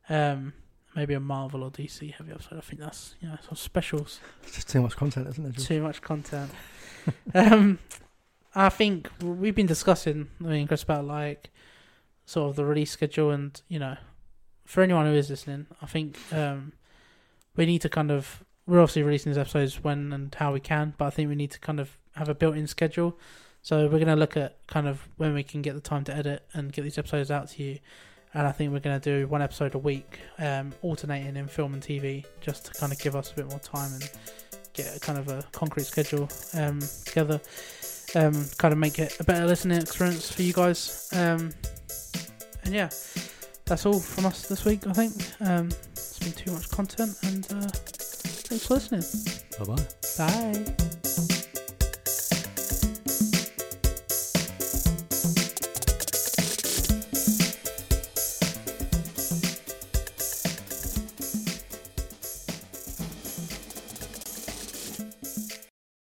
[0.09, 0.53] Um,
[0.95, 2.59] maybe a Marvel or DC heavy episode.
[2.59, 4.21] I think that's you know some specials.
[4.45, 5.59] It's just too much content, isn't it?
[5.61, 6.51] Too much content.
[7.35, 7.79] um,
[8.55, 11.51] I think we've been discussing, I mean, Chris, about like
[12.27, 13.97] sort of the release schedule, and you know,
[14.65, 16.73] for anyone who is listening, I think um,
[17.57, 20.95] we need to kind of we're obviously releasing these episodes when and how we can,
[20.97, 23.19] but I think we need to kind of have a built-in schedule.
[23.63, 26.15] So we're going to look at kind of when we can get the time to
[26.17, 27.79] edit and get these episodes out to you.
[28.33, 31.75] And I think we're going to do one episode a week, um, alternating in film
[31.75, 34.09] and TV, just to kind of give us a bit more time and
[34.73, 37.41] get a kind of a concrete schedule um, together.
[38.15, 41.09] Um, kind of make it a better listening experience for you guys.
[41.13, 41.53] Um,
[42.65, 42.91] and yeah,
[43.67, 44.87] that's all from us this week.
[44.87, 49.05] I think um, it's been too much content, and uh, thanks for listening.
[49.59, 49.87] Bye bye.
[50.19, 51.40] Bye.